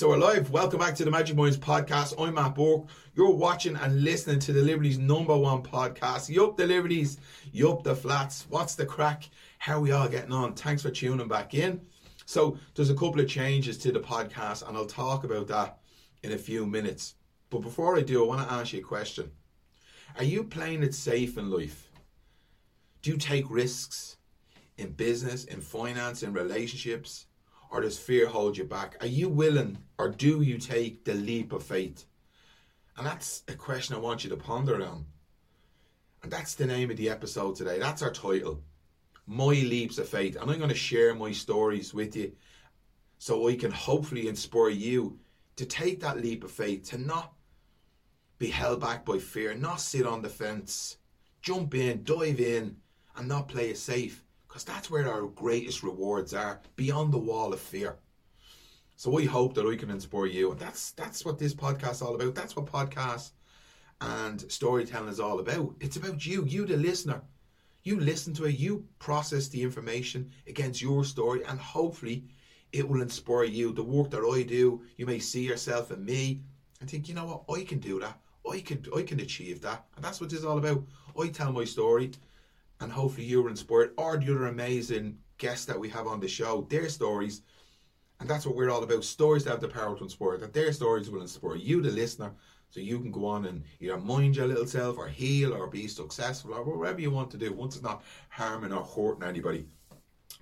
so 0.00 0.08
we're 0.08 0.16
live. 0.16 0.50
Welcome 0.50 0.78
back 0.78 0.94
to 0.94 1.04
the 1.04 1.10
Magic 1.10 1.36
Minds 1.36 1.58
podcast. 1.58 2.14
I'm 2.18 2.32
Matt 2.32 2.54
Burke. 2.54 2.86
You're 3.14 3.34
watching 3.34 3.76
and 3.76 4.02
listening 4.02 4.38
to 4.38 4.50
the 4.50 4.62
Liberties 4.62 4.98
number 4.98 5.36
one 5.36 5.62
podcast. 5.62 6.30
Yup, 6.30 6.56
the 6.56 6.66
Liberties. 6.66 7.18
Yup, 7.52 7.82
the 7.82 7.94
Flats. 7.94 8.46
What's 8.48 8.74
the 8.74 8.86
crack? 8.86 9.28
How 9.58 9.78
we 9.78 9.92
all 9.92 10.08
getting 10.08 10.32
on? 10.32 10.54
Thanks 10.54 10.80
for 10.80 10.90
tuning 10.90 11.28
back 11.28 11.52
in. 11.52 11.82
So, 12.24 12.56
there's 12.74 12.88
a 12.88 12.94
couple 12.94 13.20
of 13.20 13.28
changes 13.28 13.76
to 13.76 13.92
the 13.92 14.00
podcast, 14.00 14.66
and 14.66 14.74
I'll 14.74 14.86
talk 14.86 15.24
about 15.24 15.48
that 15.48 15.80
in 16.22 16.32
a 16.32 16.38
few 16.38 16.64
minutes. 16.64 17.16
But 17.50 17.60
before 17.60 17.98
I 17.98 18.00
do, 18.00 18.24
I 18.24 18.26
want 18.26 18.48
to 18.48 18.54
ask 18.54 18.72
you 18.72 18.80
a 18.80 18.82
question 18.82 19.30
Are 20.16 20.24
you 20.24 20.44
playing 20.44 20.82
it 20.82 20.94
safe 20.94 21.36
in 21.36 21.50
life? 21.50 21.90
Do 23.02 23.10
you 23.10 23.18
take 23.18 23.50
risks 23.50 24.16
in 24.78 24.92
business, 24.92 25.44
in 25.44 25.60
finance, 25.60 26.22
in 26.22 26.32
relationships? 26.32 27.26
Or 27.70 27.80
does 27.80 27.98
fear 27.98 28.26
hold 28.26 28.56
you 28.56 28.64
back? 28.64 28.96
Are 29.00 29.06
you 29.06 29.28
willing 29.28 29.78
or 29.98 30.08
do 30.08 30.42
you 30.42 30.58
take 30.58 31.04
the 31.04 31.14
leap 31.14 31.52
of 31.52 31.62
faith? 31.62 32.04
And 32.96 33.06
that's 33.06 33.42
a 33.48 33.54
question 33.54 33.94
I 33.94 33.98
want 33.98 34.24
you 34.24 34.30
to 34.30 34.36
ponder 34.36 34.84
on. 34.84 35.06
And 36.22 36.30
that's 36.30 36.54
the 36.54 36.66
name 36.66 36.90
of 36.90 36.96
the 36.96 37.08
episode 37.08 37.56
today. 37.56 37.78
That's 37.78 38.02
our 38.02 38.12
title. 38.12 38.60
My 39.26 39.46
leaps 39.46 39.98
of 39.98 40.08
faith. 40.08 40.36
And 40.36 40.50
I'm 40.50 40.58
going 40.58 40.68
to 40.68 40.74
share 40.74 41.14
my 41.14 41.32
stories 41.32 41.94
with 41.94 42.16
you 42.16 42.32
so 43.18 43.48
I 43.48 43.54
can 43.54 43.70
hopefully 43.70 44.28
inspire 44.28 44.70
you 44.70 45.18
to 45.56 45.64
take 45.64 46.00
that 46.00 46.20
leap 46.20 46.42
of 46.44 46.50
faith, 46.50 46.90
to 46.90 46.98
not 46.98 47.32
be 48.38 48.48
held 48.48 48.80
back 48.80 49.04
by 49.04 49.18
fear, 49.18 49.54
not 49.54 49.80
sit 49.80 50.06
on 50.06 50.22
the 50.22 50.28
fence, 50.28 50.96
jump 51.42 51.74
in, 51.74 52.02
dive 52.02 52.40
in, 52.40 52.76
and 53.16 53.28
not 53.28 53.48
play 53.48 53.70
it 53.70 53.78
safe 53.78 54.24
because 54.50 54.64
that's 54.64 54.90
where 54.90 55.08
our 55.08 55.22
greatest 55.28 55.84
rewards 55.84 56.34
are 56.34 56.60
beyond 56.74 57.12
the 57.12 57.18
wall 57.18 57.52
of 57.52 57.60
fear. 57.60 57.96
So 58.96 59.08
we 59.08 59.24
hope 59.24 59.54
that 59.54 59.64
we 59.64 59.76
can 59.76 59.90
inspire 59.90 60.26
you, 60.26 60.50
and 60.50 60.58
that's 60.58 60.90
that's 60.92 61.24
what 61.24 61.38
this 61.38 61.54
podcast 61.54 61.92
is 61.92 62.02
all 62.02 62.16
about. 62.16 62.34
That's 62.34 62.56
what 62.56 62.66
podcasts 62.66 63.30
and 64.00 64.40
storytelling 64.50 65.08
is 65.08 65.20
all 65.20 65.38
about. 65.38 65.76
It's 65.78 65.96
about 65.96 66.26
you, 66.26 66.44
you 66.46 66.66
the 66.66 66.76
listener. 66.76 67.22
You 67.84 68.00
listen 68.00 68.34
to 68.34 68.46
it, 68.46 68.58
you 68.58 68.84
process 68.98 69.46
the 69.48 69.62
information 69.62 70.32
against 70.48 70.82
your 70.82 71.04
story, 71.04 71.44
and 71.44 71.58
hopefully 71.58 72.24
it 72.72 72.86
will 72.86 73.02
inspire 73.02 73.44
you. 73.44 73.72
The 73.72 73.84
work 73.84 74.10
that 74.10 74.18
I 74.24 74.42
do, 74.42 74.82
you 74.96 75.06
may 75.06 75.20
see 75.20 75.46
yourself 75.46 75.92
in 75.92 76.04
me 76.04 76.42
and 76.80 76.90
think, 76.90 77.08
you 77.08 77.14
know 77.14 77.24
what, 77.24 77.56
I 77.56 77.64
can 77.64 77.78
do 77.78 78.00
that. 78.00 78.18
I 78.50 78.60
can 78.60 78.84
I 78.96 79.02
can 79.02 79.20
achieve 79.20 79.60
that. 79.60 79.86
And 79.94 80.04
that's 80.04 80.20
what 80.20 80.28
this 80.28 80.40
is 80.40 80.44
all 80.44 80.58
about. 80.58 80.82
I 81.18 81.28
tell 81.28 81.52
my 81.52 81.64
story 81.64 82.10
and 82.80 82.90
hopefully 82.90 83.26
you 83.26 83.42
were 83.42 83.50
inspired, 83.50 83.92
or 83.96 84.16
the 84.16 84.30
other 84.30 84.46
amazing 84.46 85.18
guests 85.38 85.66
that 85.66 85.78
we 85.78 85.88
have 85.88 86.06
on 86.06 86.20
the 86.20 86.28
show, 86.28 86.66
their 86.70 86.88
stories. 86.88 87.42
And 88.20 88.28
that's 88.28 88.44
what 88.44 88.54
we're 88.54 88.70
all 88.70 88.82
about 88.82 89.04
stories 89.04 89.44
that 89.44 89.50
have 89.50 89.60
the 89.60 89.68
power 89.68 89.96
to 89.96 90.04
inspire, 90.04 90.36
that 90.38 90.52
their 90.52 90.72
stories 90.72 91.10
will 91.10 91.22
inspire 91.22 91.56
you, 91.56 91.80
the 91.80 91.90
listener, 91.90 92.32
so 92.70 92.80
you 92.80 93.00
can 93.00 93.10
go 93.10 93.26
on 93.26 93.46
and 93.46 93.64
either 93.80 93.98
mind 93.98 94.36
your 94.36 94.46
little 94.46 94.66
self 94.66 94.96
or 94.96 95.08
heal 95.08 95.52
or 95.52 95.66
be 95.66 95.88
successful 95.88 96.54
or 96.54 96.62
whatever 96.78 97.00
you 97.00 97.10
want 97.10 97.30
to 97.30 97.36
do 97.36 97.52
once 97.52 97.74
it's 97.74 97.82
not 97.82 98.04
harming 98.28 98.72
or 98.72 98.84
hurting 98.84 99.28
anybody. 99.28 99.66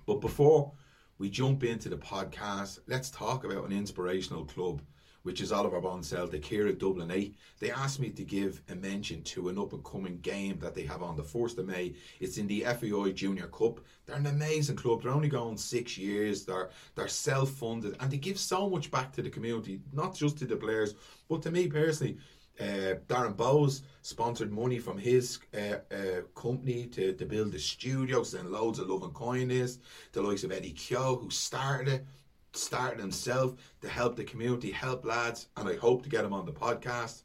But 0.05 0.21
before 0.21 0.71
we 1.17 1.29
jump 1.29 1.63
into 1.63 1.89
the 1.89 1.97
podcast, 1.97 2.79
let's 2.87 3.09
talk 3.09 3.43
about 3.45 3.65
an 3.65 3.71
inspirational 3.71 4.45
club 4.45 4.81
which 5.23 5.41
is 5.41 5.51
Oliver 5.51 5.81
Bond 5.81 6.05
Celtic, 6.05 6.41
the 6.41 6.57
Kira 6.57 6.77
Dublin 6.77 7.11
8. 7.11 7.35
They 7.59 7.71
asked 7.71 7.99
me 7.99 8.09
to 8.09 8.23
give 8.23 8.61
a 8.69 8.75
mention 8.75 9.21
to 9.23 9.49
an 9.49 9.57
up 9.57 9.73
and 9.73 9.83
coming 9.83 10.19
game 10.21 10.59
that 10.59 10.75
they 10.75 10.83
have 10.83 11.03
on 11.03 11.17
the 11.17 11.23
1st 11.23 11.57
of 11.59 11.67
May. 11.67 11.93
It's 12.19 12.37
in 12.37 12.47
the 12.47 12.61
FAI 12.61 13.11
Junior 13.11 13.47
Cup. 13.47 13.79
They're 14.05 14.15
an 14.15 14.27
amazing 14.27 14.77
club. 14.77 15.03
They're 15.03 15.11
only 15.11 15.29
going 15.29 15.57
six 15.57 15.97
years. 15.97 16.45
They're 16.45 16.69
they're 16.95 17.07
self 17.07 17.51
funded 17.51 17.95
and 17.99 18.09
they 18.09 18.17
give 18.17 18.39
so 18.39 18.69
much 18.69 18.89
back 18.91 19.13
to 19.13 19.21
the 19.21 19.29
community, 19.29 19.81
not 19.93 20.15
just 20.15 20.37
to 20.39 20.45
the 20.45 20.55
players, 20.55 20.95
but 21.27 21.41
to 21.43 21.51
me 21.51 21.67
personally. 21.67 22.17
Uh, 22.59 22.95
Darren 23.07 23.37
Bowes 23.37 23.83
sponsored 24.01 24.51
money 24.51 24.79
from 24.79 24.97
his 24.97 25.39
uh, 25.53 25.75
uh, 25.93 26.21
company 26.35 26.87
to, 26.87 27.13
to 27.13 27.25
build 27.25 27.53
the 27.53 27.59
studio, 27.59 28.21
send 28.21 28.51
loads 28.51 28.79
of 28.79 28.89
love 28.89 29.03
and 29.03 29.15
kindness. 29.15 29.79
The 30.11 30.21
likes 30.21 30.43
of 30.43 30.51
Eddie 30.51 30.73
Kyo, 30.73 31.15
who 31.15 31.29
started 31.29 31.93
it, 31.93 32.05
started 32.53 32.99
himself 32.99 33.55
to 33.81 33.89
help 33.89 34.15
the 34.15 34.23
community, 34.23 34.71
help 34.71 35.05
lads, 35.05 35.47
and 35.57 35.67
I 35.67 35.75
hope 35.75 36.03
to 36.03 36.09
get 36.09 36.25
him 36.25 36.33
on 36.33 36.45
the 36.45 36.51
podcast. 36.51 37.23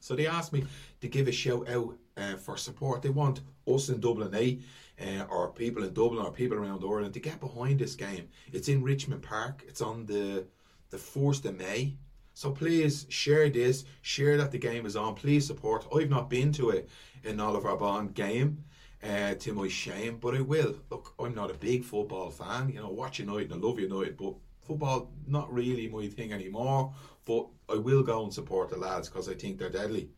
So 0.00 0.14
they 0.14 0.26
asked 0.26 0.52
me 0.52 0.64
to 1.00 1.08
give 1.08 1.28
a 1.28 1.32
shout 1.32 1.68
out 1.68 1.96
uh, 2.16 2.36
for 2.36 2.56
support. 2.56 3.02
They 3.02 3.10
want 3.10 3.40
us 3.66 3.88
in 3.88 4.00
Dublin 4.00 4.34
8, 4.34 4.62
uh, 5.00 5.24
or 5.30 5.52
people 5.52 5.84
in 5.84 5.92
Dublin, 5.92 6.24
or 6.24 6.32
people 6.32 6.58
around 6.58 6.84
Ireland 6.84 7.14
to 7.14 7.20
get 7.20 7.40
behind 7.40 7.78
this 7.78 7.94
game. 7.94 8.28
It's 8.52 8.68
in 8.68 8.82
Richmond 8.82 9.22
Park. 9.22 9.64
It's 9.66 9.80
on 9.80 10.06
the 10.06 10.46
the 10.90 10.98
first 10.98 11.46
of 11.46 11.56
May. 11.56 11.96
So 12.34 12.50
please 12.50 13.06
share 13.08 13.48
this, 13.48 13.84
share 14.02 14.36
that 14.36 14.50
the 14.50 14.58
game 14.58 14.86
is 14.86 14.96
on. 14.96 15.14
Please 15.14 15.46
support. 15.46 15.86
I've 15.94 16.10
not 16.10 16.28
been 16.28 16.52
to 16.52 16.70
it 16.70 16.88
in 17.22 17.38
Oliver 17.38 17.76
Bond 17.76 18.14
game 18.14 18.64
uh, 19.02 19.34
to 19.34 19.52
my 19.52 19.68
shame, 19.68 20.18
but 20.18 20.34
I 20.34 20.40
will. 20.40 20.74
Look, 20.90 21.14
I'm 21.18 21.34
not 21.34 21.50
a 21.50 21.54
big 21.54 21.84
football 21.84 22.30
fan. 22.30 22.68
You 22.68 22.80
know, 22.80 22.90
watch 22.90 23.18
United 23.18 23.50
and 23.50 23.62
I 23.62 23.66
love 23.66 23.78
United, 23.78 24.16
but 24.16 24.34
football 24.60 25.10
not 25.26 25.52
really 25.52 25.88
my 25.88 26.06
thing 26.08 26.32
anymore. 26.32 26.92
But 27.26 27.46
I 27.68 27.76
will 27.76 28.02
go 28.02 28.24
and 28.24 28.32
support 28.32 28.68
the 28.68 28.76
lads 28.76 29.08
because 29.08 29.28
I 29.28 29.34
think 29.34 29.58
they're 29.58 29.70
deadly. 29.70 30.10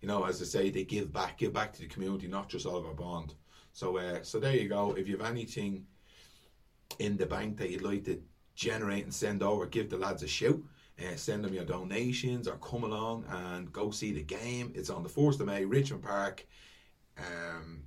You 0.00 0.08
know, 0.08 0.24
as 0.24 0.42
I 0.42 0.44
say, 0.44 0.70
they 0.70 0.84
give 0.84 1.12
back, 1.12 1.38
give 1.38 1.52
back 1.52 1.72
to 1.74 1.80
the 1.80 1.88
community, 1.88 2.28
not 2.28 2.48
just 2.48 2.66
Oliver 2.66 2.92
Bond. 2.92 3.34
So, 3.72 3.96
uh, 3.96 4.22
so 4.22 4.38
there 4.38 4.54
you 4.54 4.68
go. 4.68 4.94
If 4.96 5.08
you 5.08 5.16
have 5.16 5.26
anything 5.26 5.86
in 6.98 7.16
the 7.16 7.26
bank 7.26 7.56
that 7.58 7.70
you'd 7.70 7.82
like 7.82 8.04
to 8.04 8.22
generate 8.54 9.04
and 9.04 9.14
send 9.14 9.42
over, 9.42 9.66
give 9.66 9.90
the 9.90 9.96
lads 9.96 10.22
a 10.22 10.28
shout. 10.28 10.58
Uh, 10.98 11.14
send 11.14 11.44
them 11.44 11.52
your 11.52 11.64
donations 11.64 12.48
or 12.48 12.56
come 12.56 12.84
along 12.84 13.24
and 13.28 13.70
go 13.70 13.90
see 13.90 14.12
the 14.12 14.22
game. 14.22 14.72
It's 14.74 14.88
on 14.88 15.02
the 15.02 15.10
4th 15.10 15.40
of 15.40 15.46
May, 15.46 15.64
Richmond 15.66 16.02
Park. 16.02 16.46
Um, 17.18 17.82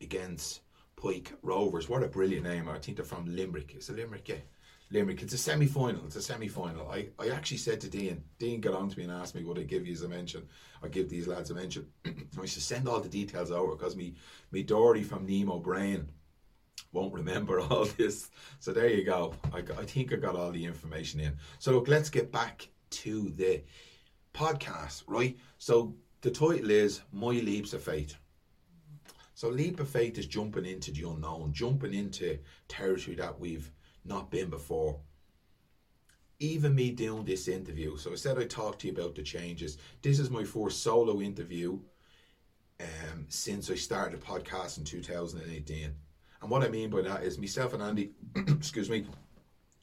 against 0.00 0.60
Pike 0.96 1.32
Rovers. 1.42 1.88
What 1.88 2.02
a 2.02 2.08
brilliant 2.08 2.44
name. 2.44 2.68
I 2.68 2.78
think 2.78 2.96
they're 2.96 3.04
from 3.04 3.26
Limerick. 3.26 3.74
It's 3.74 3.88
a 3.88 3.92
Limerick, 3.92 4.28
yeah. 4.28 4.36
Limerick. 4.90 5.22
It's 5.22 5.34
a 5.34 5.38
semi 5.38 5.66
final. 5.66 6.06
It's 6.06 6.16
a 6.16 6.22
semi 6.22 6.48
final. 6.48 6.90
I, 6.90 7.08
I 7.18 7.28
actually 7.28 7.58
said 7.58 7.80
to 7.82 7.90
Dean, 7.90 8.22
Dean 8.38 8.60
got 8.60 8.74
on 8.74 8.88
to 8.88 8.98
me 8.98 9.04
and 9.04 9.12
asked 9.12 9.34
me, 9.34 9.44
would 9.44 9.58
I 9.58 9.62
give 9.62 9.86
you 9.86 9.96
a 10.02 10.08
mention? 10.08 10.48
I 10.82 10.88
give 10.88 11.08
these 11.08 11.26
lads 11.26 11.50
a 11.50 11.54
mention. 11.54 11.86
I 12.06 12.46
should 12.46 12.62
send 12.62 12.88
all 12.88 13.00
the 13.00 13.08
details 13.08 13.50
over 13.50 13.76
because 13.76 13.96
me, 13.96 14.14
me 14.50 14.62
Dory 14.62 15.02
from 15.02 15.26
Nemo 15.26 15.58
Brain 15.58 16.08
won't 16.92 17.12
remember 17.12 17.60
all 17.70 17.84
this. 17.84 18.30
So 18.60 18.72
there 18.72 18.88
you 18.88 19.04
go. 19.04 19.34
I, 19.52 19.58
I 19.58 19.84
think 19.84 20.12
I 20.12 20.16
got 20.16 20.36
all 20.36 20.50
the 20.50 20.64
information 20.64 21.20
in. 21.20 21.36
So 21.58 21.72
look, 21.72 21.88
let's 21.88 22.10
get 22.10 22.32
back 22.32 22.68
to 22.90 23.30
the 23.30 23.62
podcast, 24.32 25.02
right? 25.06 25.36
So 25.58 25.94
the 26.22 26.30
title 26.30 26.70
is 26.70 27.02
My 27.12 27.28
Leaps 27.28 27.72
of 27.74 27.82
Faith. 27.82 28.16
So 29.38 29.48
leap 29.48 29.78
of 29.78 29.88
faith 29.88 30.18
is 30.18 30.26
jumping 30.26 30.66
into 30.66 30.90
the 30.90 31.08
unknown, 31.08 31.52
jumping 31.52 31.94
into 31.94 32.40
territory 32.66 33.14
that 33.18 33.38
we've 33.38 33.70
not 34.04 34.32
been 34.32 34.50
before. 34.50 34.98
Even 36.40 36.74
me 36.74 36.90
doing 36.90 37.24
this 37.24 37.46
interview, 37.46 37.96
so 37.98 38.10
I 38.10 38.16
said 38.16 38.36
I'd 38.36 38.50
talk 38.50 38.80
to 38.80 38.88
you 38.88 38.92
about 38.92 39.14
the 39.14 39.22
changes. 39.22 39.78
This 40.02 40.18
is 40.18 40.28
my 40.28 40.42
first 40.42 40.82
solo 40.82 41.20
interview 41.20 41.78
um, 42.80 43.26
since 43.28 43.70
I 43.70 43.76
started 43.76 44.20
the 44.20 44.26
podcast 44.26 44.78
in 44.78 44.82
2018. 44.82 45.94
And 46.42 46.50
what 46.50 46.64
I 46.64 46.68
mean 46.68 46.90
by 46.90 47.02
that 47.02 47.22
is 47.22 47.38
myself 47.38 47.74
and 47.74 47.82
Andy, 47.84 48.10
excuse 48.34 48.90
me, 48.90 49.06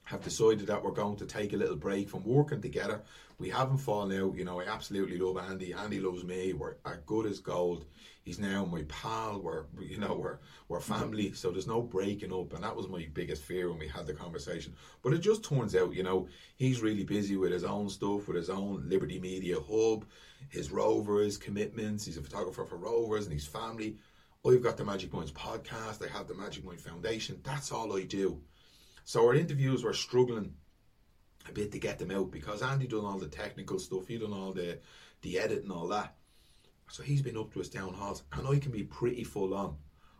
have 0.05 0.23
decided 0.23 0.67
that 0.67 0.83
we're 0.83 0.91
going 0.91 1.17
to 1.17 1.25
take 1.25 1.53
a 1.53 1.57
little 1.57 1.75
break 1.75 2.09
from 2.09 2.23
working 2.23 2.61
together. 2.61 3.01
We 3.37 3.49
haven't 3.49 3.77
fallen 3.77 4.17
out. 4.19 4.35
You 4.35 4.45
know, 4.45 4.61
I 4.61 4.65
absolutely 4.65 5.17
love 5.17 5.37
Andy. 5.37 5.73
Andy 5.73 5.99
loves 5.99 6.23
me. 6.23 6.53
We're 6.53 6.75
as 6.85 6.97
good 7.05 7.25
as 7.25 7.39
gold 7.39 7.85
he's 8.25 8.39
now 8.39 8.65
my 8.65 8.83
pal. 8.89 9.39
We're 9.39 9.65
you 9.79 9.97
know 9.97 10.15
we're 10.15 10.39
we're 10.67 10.81
family, 10.81 11.31
so 11.33 11.51
there's 11.51 11.67
no 11.67 11.81
breaking 11.81 12.33
up, 12.33 12.53
and 12.53 12.63
that 12.63 12.75
was 12.75 12.89
my 12.89 13.07
biggest 13.13 13.43
fear 13.43 13.69
when 13.69 13.79
we 13.79 13.87
had 13.87 14.07
the 14.07 14.13
conversation. 14.13 14.75
But 15.03 15.13
it 15.13 15.19
just 15.19 15.45
turns 15.45 15.75
out, 15.75 15.93
you 15.93 16.03
know, 16.03 16.27
he's 16.57 16.81
really 16.81 17.03
busy 17.03 17.37
with 17.37 17.51
his 17.51 17.63
own 17.63 17.87
stuff, 17.87 18.27
with 18.27 18.35
his 18.35 18.49
own 18.49 18.89
Liberty 18.89 19.19
Media 19.19 19.57
Hub, 19.59 20.05
his 20.49 20.71
Rovers 20.71 21.37
commitments. 21.37 22.05
He's 22.05 22.17
a 22.17 22.21
photographer 22.21 22.65
for 22.65 22.77
Rovers 22.77 23.25
and 23.25 23.33
his 23.33 23.47
family. 23.47 23.97
I've 24.45 24.61
got 24.61 24.77
the 24.77 24.85
Magic 24.85 25.13
Minds 25.13 25.31
podcast. 25.31 26.03
I 26.03 26.11
have 26.15 26.27
the 26.27 26.35
Magic 26.35 26.65
Mind 26.65 26.81
Foundation. 26.81 27.39
That's 27.43 27.71
all 27.71 27.95
I 27.95 28.03
do. 28.03 28.41
So 29.05 29.25
our 29.27 29.35
interviews 29.35 29.83
were 29.83 29.93
struggling 29.93 30.55
a 31.47 31.51
bit 31.51 31.71
to 31.71 31.79
get 31.79 31.99
them 31.99 32.09
out 32.09 32.31
because 32.31 32.63
Andy 32.63 32.87
done 32.87 33.05
all 33.05 33.19
the 33.19 33.27
technical 33.27 33.77
stuff. 33.77 34.07
He 34.07 34.17
done 34.17 34.33
all 34.33 34.51
the 34.51 34.79
the 35.21 35.39
edit 35.39 35.63
and 35.63 35.71
all 35.71 35.87
that. 35.89 36.15
So 36.89 37.03
he's 37.03 37.21
been 37.21 37.37
up 37.37 37.53
to 37.53 37.59
his 37.59 37.69
town 37.69 37.93
halls, 37.93 38.23
and 38.33 38.47
I 38.47 38.59
can 38.59 38.71
be 38.71 38.83
pretty 38.83 39.23
full 39.23 39.53
on. 39.53 39.77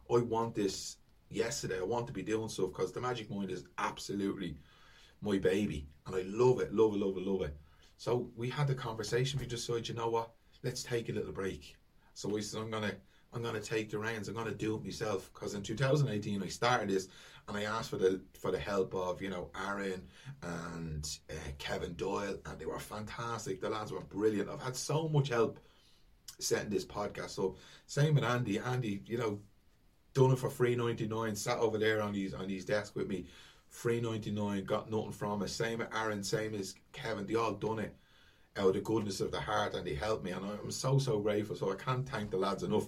I 0.09 0.19
want 0.19 0.55
this 0.55 0.97
yesterday. 1.29 1.79
I 1.79 1.83
want 1.83 2.07
to 2.07 2.13
be 2.13 2.21
doing 2.21 2.47
stuff 2.47 2.71
because 2.71 2.91
the 2.91 3.01
Magic 3.01 3.29
Mind 3.29 3.51
is 3.51 3.65
absolutely 3.77 4.57
my 5.21 5.39
baby, 5.39 5.87
and 6.05 6.15
I 6.15 6.21
love 6.21 6.59
it, 6.59 6.73
love 6.73 6.93
it, 6.93 6.99
love 6.99 7.17
it, 7.17 7.23
love 7.25 7.41
it. 7.41 7.57
So 7.97 8.29
we 8.35 8.49
had 8.49 8.67
the 8.67 8.75
conversation. 8.75 9.39
We 9.39 9.47
just 9.47 9.65
said, 9.65 9.87
you 9.87 9.95
know 9.95 10.09
what? 10.09 10.31
Let's 10.63 10.83
take 10.83 11.09
a 11.09 11.13
little 11.13 11.31
break. 11.31 11.75
So 12.13 12.29
we 12.29 12.41
said, 12.41 12.61
I'm 12.61 12.69
gonna, 12.69 12.93
I'm 13.33 13.41
going 13.41 13.55
to 13.55 13.61
take 13.61 13.89
the 13.89 13.99
reins. 13.99 14.27
I'm 14.27 14.33
going 14.33 14.47
to 14.47 14.53
do 14.53 14.75
it 14.75 14.83
myself. 14.83 15.29
Because 15.33 15.53
in 15.53 15.61
2018, 15.61 16.41
I 16.41 16.47
started 16.47 16.89
this, 16.89 17.09
and 17.47 17.57
I 17.57 17.63
asked 17.63 17.89
for 17.89 17.97
the 17.97 18.21
for 18.39 18.51
the 18.51 18.59
help 18.59 18.93
of 18.95 19.21
you 19.21 19.29
know 19.29 19.49
Aaron 19.67 20.01
and 20.41 21.19
uh, 21.29 21.33
Kevin 21.57 21.93
Doyle, 21.95 22.37
and 22.45 22.59
they 22.59 22.65
were 22.65 22.79
fantastic. 22.79 23.61
The 23.61 23.69
lads 23.69 23.91
were 23.91 24.01
brilliant. 24.01 24.49
I've 24.49 24.61
had 24.61 24.75
so 24.75 25.09
much 25.09 25.29
help 25.29 25.59
setting 26.39 26.69
this 26.69 26.85
podcast 26.85 27.43
up. 27.43 27.57
Same 27.87 28.15
with 28.15 28.23
Andy. 28.23 28.59
Andy, 28.59 29.01
you 29.05 29.17
know, 29.17 29.39
done 30.13 30.31
it 30.31 30.39
for 30.39 30.49
free 30.49 30.75
ninety 30.75 31.07
nine. 31.07 31.35
Sat 31.35 31.59
over 31.59 31.77
there 31.77 32.01
on 32.01 32.13
his 32.13 32.33
on 32.33 32.49
his 32.49 32.65
desk 32.65 32.95
with 32.95 33.07
me, 33.07 33.25
free 33.69 34.01
ninety 34.01 34.31
nine. 34.31 34.63
Got 34.63 34.89
nothing 34.89 35.11
from 35.11 35.41
it. 35.43 35.49
Same 35.49 35.79
with 35.79 35.93
Aaron. 35.93 36.23
Same 36.23 36.55
as 36.55 36.75
Kevin. 36.93 37.27
They 37.27 37.35
all 37.35 37.53
done 37.53 37.79
it 37.79 37.95
out 38.57 38.67
of 38.67 38.73
the 38.73 38.81
goodness 38.81 39.21
of 39.21 39.31
the 39.31 39.39
heart, 39.39 39.73
and 39.73 39.85
they 39.85 39.95
helped 39.95 40.23
me, 40.23 40.31
and 40.31 40.45
I'm 40.45 40.71
so 40.71 40.97
so 40.97 41.19
grateful. 41.19 41.55
So 41.55 41.71
I 41.71 41.75
can't 41.75 42.07
thank 42.07 42.31
the 42.31 42.37
lads 42.37 42.63
enough. 42.63 42.87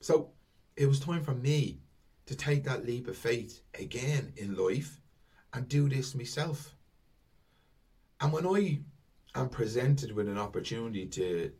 So 0.00 0.30
it 0.76 0.86
was 0.86 1.00
time 1.00 1.22
for 1.22 1.34
me 1.34 1.80
to 2.26 2.34
take 2.34 2.64
that 2.64 2.84
leap 2.84 3.08
of 3.08 3.16
faith 3.16 3.60
again 3.78 4.32
in 4.36 4.56
life 4.56 5.00
and 5.52 5.68
do 5.68 5.88
this 5.88 6.14
myself. 6.14 6.74
And 8.20 8.32
when 8.32 8.46
I 8.46 8.80
am 9.34 9.48
presented 9.48 10.12
with 10.12 10.28
an 10.28 10.38
opportunity 10.38 11.06
to 11.06 11.52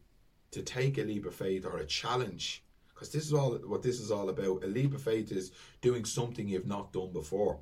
to 0.53 0.62
take 0.62 0.97
a 0.97 1.03
leap 1.03 1.27
of 1.27 1.35
faith 1.35 1.67
or 1.67 1.79
a 1.79 1.87
challenge, 1.87 2.65
because 2.88 3.11
this 3.11 3.27
is 3.27 3.35
all 3.35 3.55
what 3.67 3.83
this 3.83 4.00
is 4.00 4.11
all 4.11 4.29
about. 4.29 4.65
A 4.65 4.67
leap 4.67 4.94
of 4.94 5.03
faith 5.03 5.31
is 5.31 5.53
doing 5.83 6.05
something 6.05 6.49
you've 6.49 6.67
not 6.67 6.93
done 6.93 7.12
before. 7.12 7.59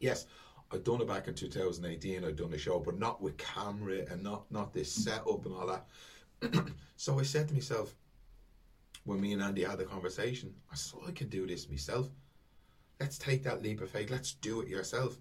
Yes, 0.00 0.26
I've 0.72 0.84
done 0.84 1.00
it 1.00 1.08
back 1.08 1.28
in 1.28 1.34
2018. 1.34 2.24
I've 2.24 2.36
done 2.36 2.52
a 2.52 2.58
show, 2.58 2.80
but 2.80 2.98
not 2.98 3.22
with 3.22 3.36
camera 3.36 4.04
and 4.10 4.22
not 4.22 4.50
not 4.50 4.72
this 4.72 4.96
mm. 4.98 5.02
setup 5.02 5.46
and 5.46 5.54
all 5.54 5.66
that. 5.66 6.66
so 6.96 7.18
I 7.18 7.22
said 7.22 7.48
to 7.48 7.54
myself, 7.54 7.94
when 9.04 9.20
me 9.20 9.32
and 9.32 9.42
Andy 9.42 9.62
had 9.62 9.78
the 9.78 9.84
conversation, 9.84 10.52
I 10.70 10.74
said, 10.74 11.00
I 11.06 11.12
can 11.12 11.28
do 11.28 11.46
this 11.46 11.68
myself. 11.68 12.10
Let's 13.00 13.18
take 13.18 13.42
that 13.44 13.62
leap 13.62 13.80
of 13.80 13.90
faith. 13.90 14.10
Let's 14.10 14.34
do 14.34 14.60
it 14.60 14.68
yourself. 14.68 15.18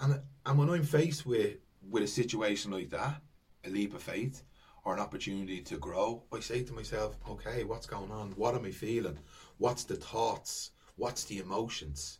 And 0.00 0.20
and 0.46 0.58
when 0.58 0.70
I'm 0.70 0.82
faced 0.82 1.26
with 1.26 1.56
with 1.88 2.02
a 2.02 2.06
situation 2.06 2.70
like 2.70 2.90
that, 2.90 3.20
a 3.64 3.70
leap 3.70 3.94
of 3.94 4.02
faith 4.02 4.42
or 4.84 4.94
an 4.94 5.00
opportunity 5.00 5.60
to 5.60 5.76
grow, 5.76 6.22
I 6.32 6.40
say 6.40 6.62
to 6.62 6.72
myself, 6.72 7.18
okay, 7.28 7.64
what's 7.64 7.86
going 7.86 8.10
on? 8.10 8.30
What 8.32 8.54
am 8.54 8.64
I 8.64 8.70
feeling? 8.70 9.18
What's 9.58 9.84
the 9.84 9.96
thoughts? 9.96 10.70
What's 10.96 11.24
the 11.24 11.38
emotions? 11.38 12.19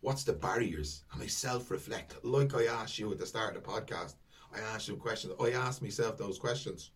What's 0.00 0.24
the 0.24 0.32
barriers? 0.32 1.04
And 1.12 1.22
I 1.22 1.26
self-reflect, 1.26 2.24
like 2.24 2.54
I 2.54 2.66
asked 2.66 2.98
you 2.98 3.10
at 3.12 3.18
the 3.18 3.26
start 3.26 3.56
of 3.56 3.62
the 3.62 3.68
podcast. 3.68 4.14
I 4.54 4.60
asked 4.60 4.88
you 4.88 4.96
questions. 4.96 5.34
I 5.40 5.50
asked 5.50 5.82
myself 5.82 6.16
those 6.16 6.38
questions. 6.38 6.90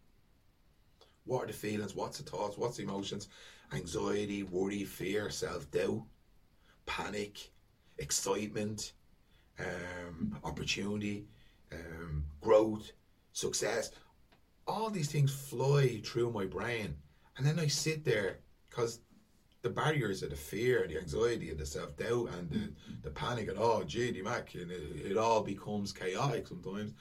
What 1.25 1.45
are 1.45 1.47
the 1.49 1.53
feelings? 1.53 1.95
What's 1.95 2.19
the 2.19 2.31
thoughts? 2.31 2.57
What's 2.57 2.77
the 2.77 2.85
emotions? 2.85 3.29
Anxiety, 3.73 4.43
worry, 4.43 4.85
fear, 4.85 5.31
self 5.31 5.71
doubt, 5.71 6.05
panic, 6.87 7.51
excitement, 7.99 8.93
um, 9.59 10.39
opportunity, 10.45 11.27
um, 11.73 12.25
growth, 12.41 12.93
success. 13.33 13.91
All 14.67 14.91
these 14.91 15.11
things 15.11 15.33
fly 15.33 16.01
through 16.05 16.31
my 16.33 16.47
brain. 16.47 16.97
And 17.37 17.47
then 17.47 17.59
I 17.59 17.67
sit 17.67 18.05
there 18.05 18.39
because 18.69 19.01
the 19.63 19.71
barriers 19.71 20.23
of 20.23 20.31
the 20.31 20.37
fear, 20.37 20.87
the 20.89 20.99
anxiety, 20.99 21.51
and 21.51 21.59
the 21.59 21.67
self 21.67 21.97
doubt, 21.97 22.31
and 22.37 22.51
the, 22.51 22.73
the 23.03 23.11
panic, 23.11 23.49
and 23.49 23.59
oh, 23.59 23.85
gee, 23.85 24.21
Mac, 24.23 24.55
and 24.55 24.71
it, 24.71 25.13
it 25.13 25.17
all 25.17 25.43
becomes 25.43 25.93
chaotic 25.93 26.49
sometimes. 26.49 26.93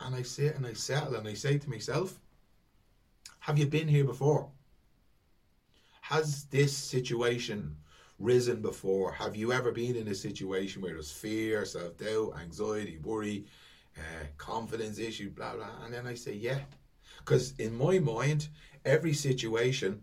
And 0.00 0.14
I 0.14 0.22
sit 0.22 0.56
and 0.56 0.66
I 0.66 0.74
settle 0.74 1.14
and 1.14 1.26
I 1.26 1.34
say 1.34 1.58
to 1.58 1.70
myself, 1.70 2.20
have 3.40 3.58
you 3.58 3.66
been 3.66 3.88
here 3.88 4.04
before? 4.04 4.50
Has 6.02 6.44
this 6.44 6.76
situation 6.76 7.76
risen 8.18 8.60
before? 8.60 9.12
Have 9.12 9.34
you 9.34 9.52
ever 9.52 9.72
been 9.72 9.96
in 9.96 10.08
a 10.08 10.14
situation 10.14 10.82
where 10.82 10.92
there's 10.92 11.10
fear, 11.10 11.64
self 11.64 11.96
doubt, 11.96 12.34
anxiety, 12.40 12.98
worry, 13.02 13.46
uh, 13.96 14.26
confidence 14.36 14.98
issue, 14.98 15.30
blah, 15.30 15.54
blah? 15.54 15.70
And 15.84 15.94
then 15.94 16.06
I 16.06 16.14
say, 16.14 16.34
yeah. 16.34 16.60
Because 17.18 17.54
in 17.58 17.74
my 17.74 17.98
mind, 17.98 18.48
every 18.84 19.14
situation 19.14 20.02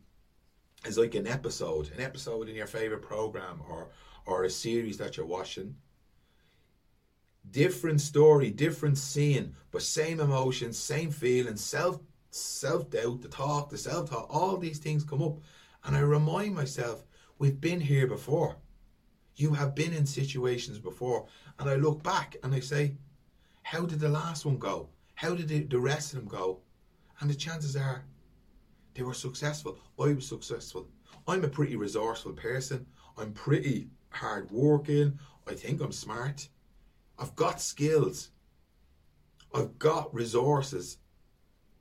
is 0.86 0.98
like 0.98 1.16
an 1.16 1.28
episode, 1.28 1.92
an 1.96 2.02
episode 2.02 2.50
in 2.50 2.56
your 2.56 2.68
favorite 2.68 3.02
program 3.02 3.62
or, 3.70 3.90
or 4.26 4.44
a 4.44 4.50
series 4.50 4.98
that 4.98 5.18
you're 5.18 5.26
watching. 5.26 5.76
Different 7.50 8.02
story, 8.02 8.52
different 8.52 8.98
scene, 8.98 9.56
but 9.72 9.82
same 9.82 10.20
emotions, 10.20 10.78
same 10.78 11.12
feelings, 11.12 11.64
self 11.64 12.00
self 12.32 12.90
doubt, 12.90 13.22
the 13.22 13.28
talk, 13.28 13.70
the 13.70 13.78
self 13.78 14.10
talk, 14.10 14.28
all 14.30 14.58
these 14.58 14.80
things 14.80 15.04
come 15.04 15.22
up. 15.22 15.38
And 15.84 15.96
I 15.96 16.02
remind 16.02 16.56
myself, 16.56 17.04
we've 17.40 17.60
been 17.60 17.82
here 17.82 18.08
before. 18.08 18.58
You 19.36 19.54
have 19.54 19.76
been 19.76 19.94
in 19.94 20.06
situations 20.06 20.80
before. 20.80 21.28
And 21.60 21.70
I 21.70 21.76
look 21.76 22.04
back 22.04 22.38
and 22.44 22.54
I 22.54 22.60
say, 22.60 22.96
how 23.64 23.86
did 23.86 24.00
the 24.00 24.10
last 24.10 24.46
one 24.46 24.58
go? 24.58 24.90
How 25.16 25.36
did 25.36 25.70
the 25.70 25.80
rest 25.80 26.14
of 26.14 26.20
them 26.20 26.28
go? 26.28 26.60
And 27.20 27.30
the 27.30 27.36
chances 27.36 27.76
are 27.76 28.04
they 28.94 29.04
were 29.04 29.14
successful. 29.14 29.78
I 30.00 30.14
was 30.14 30.28
successful. 30.28 30.88
I'm 31.28 31.44
a 31.44 31.50
pretty 31.50 31.76
resourceful 31.76 32.34
person. 32.34 32.86
I'm 33.18 33.34
pretty 33.34 33.90
hard 34.10 34.52
working. 34.52 35.20
I 35.48 35.54
think 35.54 35.82
I'm 35.82 35.92
smart. 35.92 36.48
I've 37.18 37.36
got 37.36 37.62
skills. 37.62 38.32
I've 39.54 39.78
got 39.80 40.14
resources. 40.14 40.98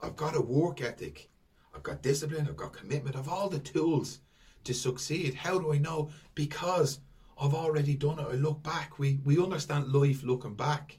I've 0.03 0.17
got 0.17 0.37
a 0.37 0.41
work 0.41 0.83
ethic. 0.83 1.29
I've 1.75 1.83
got 1.83 2.03
discipline. 2.03 2.47
I've 2.49 2.57
got 2.57 2.73
commitment. 2.73 3.17
I've 3.17 3.29
all 3.29 3.49
the 3.49 3.59
tools 3.59 4.21
to 4.65 4.75
succeed. 4.75 5.35
How 5.35 5.59
do 5.59 5.73
I 5.73 5.79
know? 5.79 6.11
Because 6.35 7.01
I've 7.41 7.55
already 7.55 7.95
done 7.95 8.19
it. 8.19 8.27
I 8.31 8.35
look 8.35 8.63
back. 8.63 8.99
We 8.99 9.21
we 9.25 9.43
understand 9.43 9.93
life 9.93 10.23
looking 10.23 10.55
back, 10.55 10.99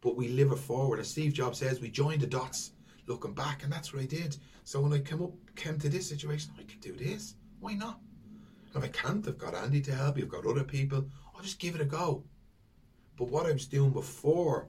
but 0.00 0.16
we 0.16 0.28
live 0.28 0.52
it 0.52 0.58
forward. 0.58 1.00
As 1.00 1.08
Steve 1.08 1.32
Jobs 1.32 1.58
says, 1.58 1.80
we 1.80 1.90
join 1.90 2.18
the 2.18 2.26
dots 2.26 2.72
looking 3.12 3.34
back, 3.34 3.62
and 3.62 3.72
that's 3.72 3.92
what 3.92 4.02
I 4.02 4.06
did. 4.06 4.36
So 4.64 4.80
when 4.80 4.92
I 4.92 4.98
came 4.98 5.22
up, 5.22 5.32
came 5.56 5.78
to 5.78 5.88
this 5.88 6.08
situation, 6.08 6.52
I 6.58 6.62
can 6.62 6.80
do 6.80 6.92
this. 6.92 7.34
Why 7.60 7.74
not? 7.74 8.00
And 8.74 8.82
if 8.82 8.90
I 8.90 8.92
can't, 8.92 9.26
I've 9.26 9.38
got 9.38 9.54
Andy 9.54 9.80
to 9.82 9.94
help. 9.94 10.18
You've 10.18 10.28
got 10.28 10.46
other 10.46 10.64
people. 10.64 11.06
I'll 11.34 11.42
just 11.42 11.58
give 11.58 11.74
it 11.74 11.80
a 11.80 11.84
go. 11.84 12.24
But 13.16 13.28
what 13.28 13.46
I 13.46 13.52
was 13.52 13.66
doing 13.66 13.90
before 13.90 14.68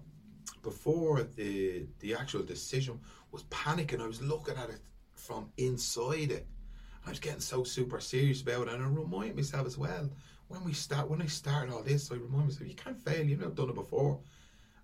before 0.61 1.23
the 1.35 1.85
the 1.99 2.13
actual 2.13 2.43
decision 2.43 2.99
was 3.31 3.43
panicking. 3.43 4.01
I 4.01 4.07
was 4.07 4.21
looking 4.21 4.57
at 4.57 4.69
it 4.69 4.81
from 5.13 5.49
inside 5.57 6.31
it. 6.31 6.47
I 7.05 7.09
was 7.09 7.19
getting 7.19 7.39
so 7.41 7.63
super 7.63 8.00
serious 8.00 8.41
about 8.41 8.67
it, 8.67 8.73
and 8.73 8.83
I 8.83 8.88
remind 8.88 9.35
myself 9.35 9.65
as 9.67 9.77
well 9.77 10.09
when 10.53 10.63
we 10.63 10.73
start 10.73 11.09
when 11.09 11.21
I 11.21 11.25
started 11.25 11.73
all 11.73 11.81
this, 11.81 12.12
I 12.12 12.15
remind 12.15 12.45
myself 12.45 12.67
you 12.67 12.75
can't 12.75 13.00
fail. 13.00 13.25
You've 13.25 13.39
never 13.39 13.53
done 13.53 13.69
it 13.69 13.75
before. 13.75 14.19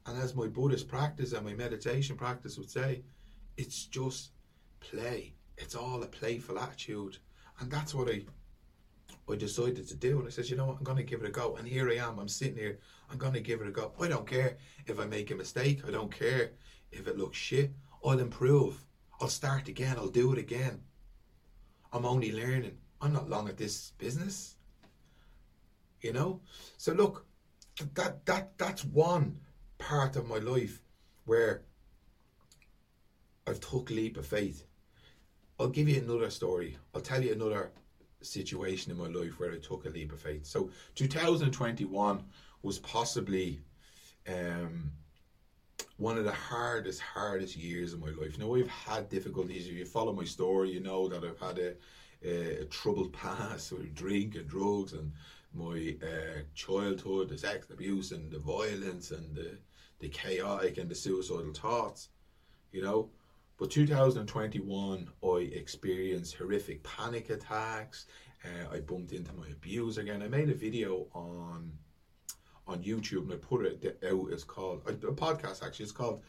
And 0.06 0.18
as 0.18 0.36
my 0.36 0.48
Buddhist 0.48 0.88
practice 0.88 1.34
and 1.34 1.46
my 1.46 1.54
meditation 1.54 2.16
practice 2.16 2.58
would 2.58 2.70
say, 2.70 3.04
it's 3.60 3.86
just 3.86 4.32
play. 4.80 5.34
It's 5.58 5.76
all 5.76 6.02
a 6.02 6.08
playful 6.08 6.58
attitude, 6.58 7.18
and 7.60 7.70
that's 7.70 7.94
what 7.94 8.10
I 8.10 8.24
I 9.30 9.36
decided 9.36 9.88
to 9.88 9.96
do. 9.96 10.18
And 10.18 10.28
I 10.28 10.32
said, 10.32 10.50
you 10.50 10.56
know 10.56 10.66
what, 10.66 10.78
I'm 10.78 10.84
going 10.84 10.98
to 10.98 11.04
give 11.04 11.22
it 11.22 11.28
a 11.28 11.32
go. 11.32 11.56
And 11.58 11.68
here 11.68 11.88
I 11.92 11.98
am. 11.98 12.18
I'm 12.18 12.28
sitting 12.28 12.56
here. 12.56 12.80
I'm 13.12 13.20
going 13.20 13.34
to 13.34 13.42
give 13.42 13.62
it 13.62 13.68
a 13.68 13.72
go. 13.72 13.92
I 14.02 14.08
don't 14.08 14.26
care 14.26 14.58
if 14.88 15.00
I 15.00 15.06
make 15.06 15.30
a 15.30 15.36
mistake. 15.36 15.82
I 15.88 15.92
don't 15.92 16.12
care 16.12 16.54
if 16.92 17.08
it 17.08 17.18
looks 17.18 17.38
shit. 17.38 17.72
I'll 18.04 18.18
improve. 18.20 18.84
I'll 19.22 19.28
start 19.28 19.68
again. 19.68 19.98
I'll 19.98 20.08
do 20.08 20.34
it 20.34 20.40
again. 20.40 20.82
I'm 21.94 22.06
only 22.06 22.32
learning. 22.32 22.78
I'm 23.02 23.14
not 23.14 23.30
long 23.30 23.50
at 23.50 23.58
this 23.58 23.92
business. 24.00 24.56
You 26.02 26.14
know? 26.14 26.42
So 26.78 26.94
look, 26.94 27.28
that 27.94 28.26
that 28.26 28.58
that's 28.58 28.84
one 28.84 29.38
part 29.78 30.16
of 30.16 30.28
my 30.28 30.40
life 30.40 30.82
where 31.26 31.62
I've 33.50 33.60
took 33.60 33.90
leap 33.90 34.18
of 34.18 34.28
faith. 34.28 34.64
I'll 35.60 35.70
give 35.70 35.90
you 35.90 36.02
another 36.02 36.30
story. 36.30 36.78
I'll 36.94 37.02
tell 37.02 37.24
you 37.24 37.34
another 37.34 37.72
situation 38.22 38.92
in 38.92 38.98
my 38.98 39.08
life 39.08 39.40
where 39.40 39.52
I 39.52 39.58
took 39.58 39.86
a 39.86 39.90
leap 39.90 40.14
of 40.14 40.22
faith. 40.22 40.46
So 40.46 40.70
2021 40.96 42.24
was 42.62 42.80
possibly 42.80 43.62
um, 44.28 44.92
one 45.98 46.18
of 46.18 46.26
the 46.26 46.32
hardest, 46.32 47.02
hardest 47.02 47.58
years 47.58 47.94
of 47.94 48.00
my 48.00 48.12
life. 48.12 48.38
Now 48.38 48.56
I've 48.56 48.68
had 48.68 49.10
difficulties. 49.10 49.68
If 49.68 49.74
you 49.74 49.86
follow 49.86 50.14
my 50.14 50.26
story, 50.26 50.72
you 50.72 50.80
know 50.80 51.08
that 51.08 51.24
I've 51.24 51.40
had 51.40 51.60
a, 51.60 51.74
a, 52.24 52.62
a 52.62 52.66
troubled 52.66 53.14
past 53.26 53.72
with 53.72 53.96
drink 53.96 54.36
and 54.36 54.48
drugs 54.48 54.94
and 54.94 55.12
my 55.54 55.96
uh, 56.04 56.42
childhood, 56.54 57.30
the 57.30 57.38
sex 57.38 57.68
abuse 57.72 58.12
and 58.12 58.32
the 58.32 58.40
violence 58.40 59.10
and 59.12 59.36
the, 59.36 59.58
the 60.00 60.10
chaotic 60.10 60.78
and 60.78 60.88
the 60.88 60.96
suicidal 60.96 61.54
thoughts, 61.54 62.10
you 62.72 62.84
know. 62.84 63.10
But 63.60 63.72
2021, 63.72 65.10
I 65.22 65.28
experienced 65.28 66.36
horrific 66.36 66.82
panic 66.82 67.30
attacks. 67.30 68.06
Uh, 68.46 68.74
I 68.74 68.80
bumped 68.80 69.12
into 69.12 69.34
my 69.34 69.48
abuser 69.50 70.00
again. 70.00 70.24
I 70.24 70.30
made 70.30 70.50
a 70.50 70.54
video 70.54 71.08
on 71.14 71.74
on 72.66 72.84
YouTube 72.84 73.24
and 73.24 73.34
I 73.34 73.36
put 73.36 73.66
it 73.66 74.00
out. 74.10 74.28
It's 74.32 74.46
called 74.46 74.84
a 74.88 74.94
podcast. 74.94 75.62
Actually, 75.62 75.84
it's 75.84 75.92
called 75.92 76.22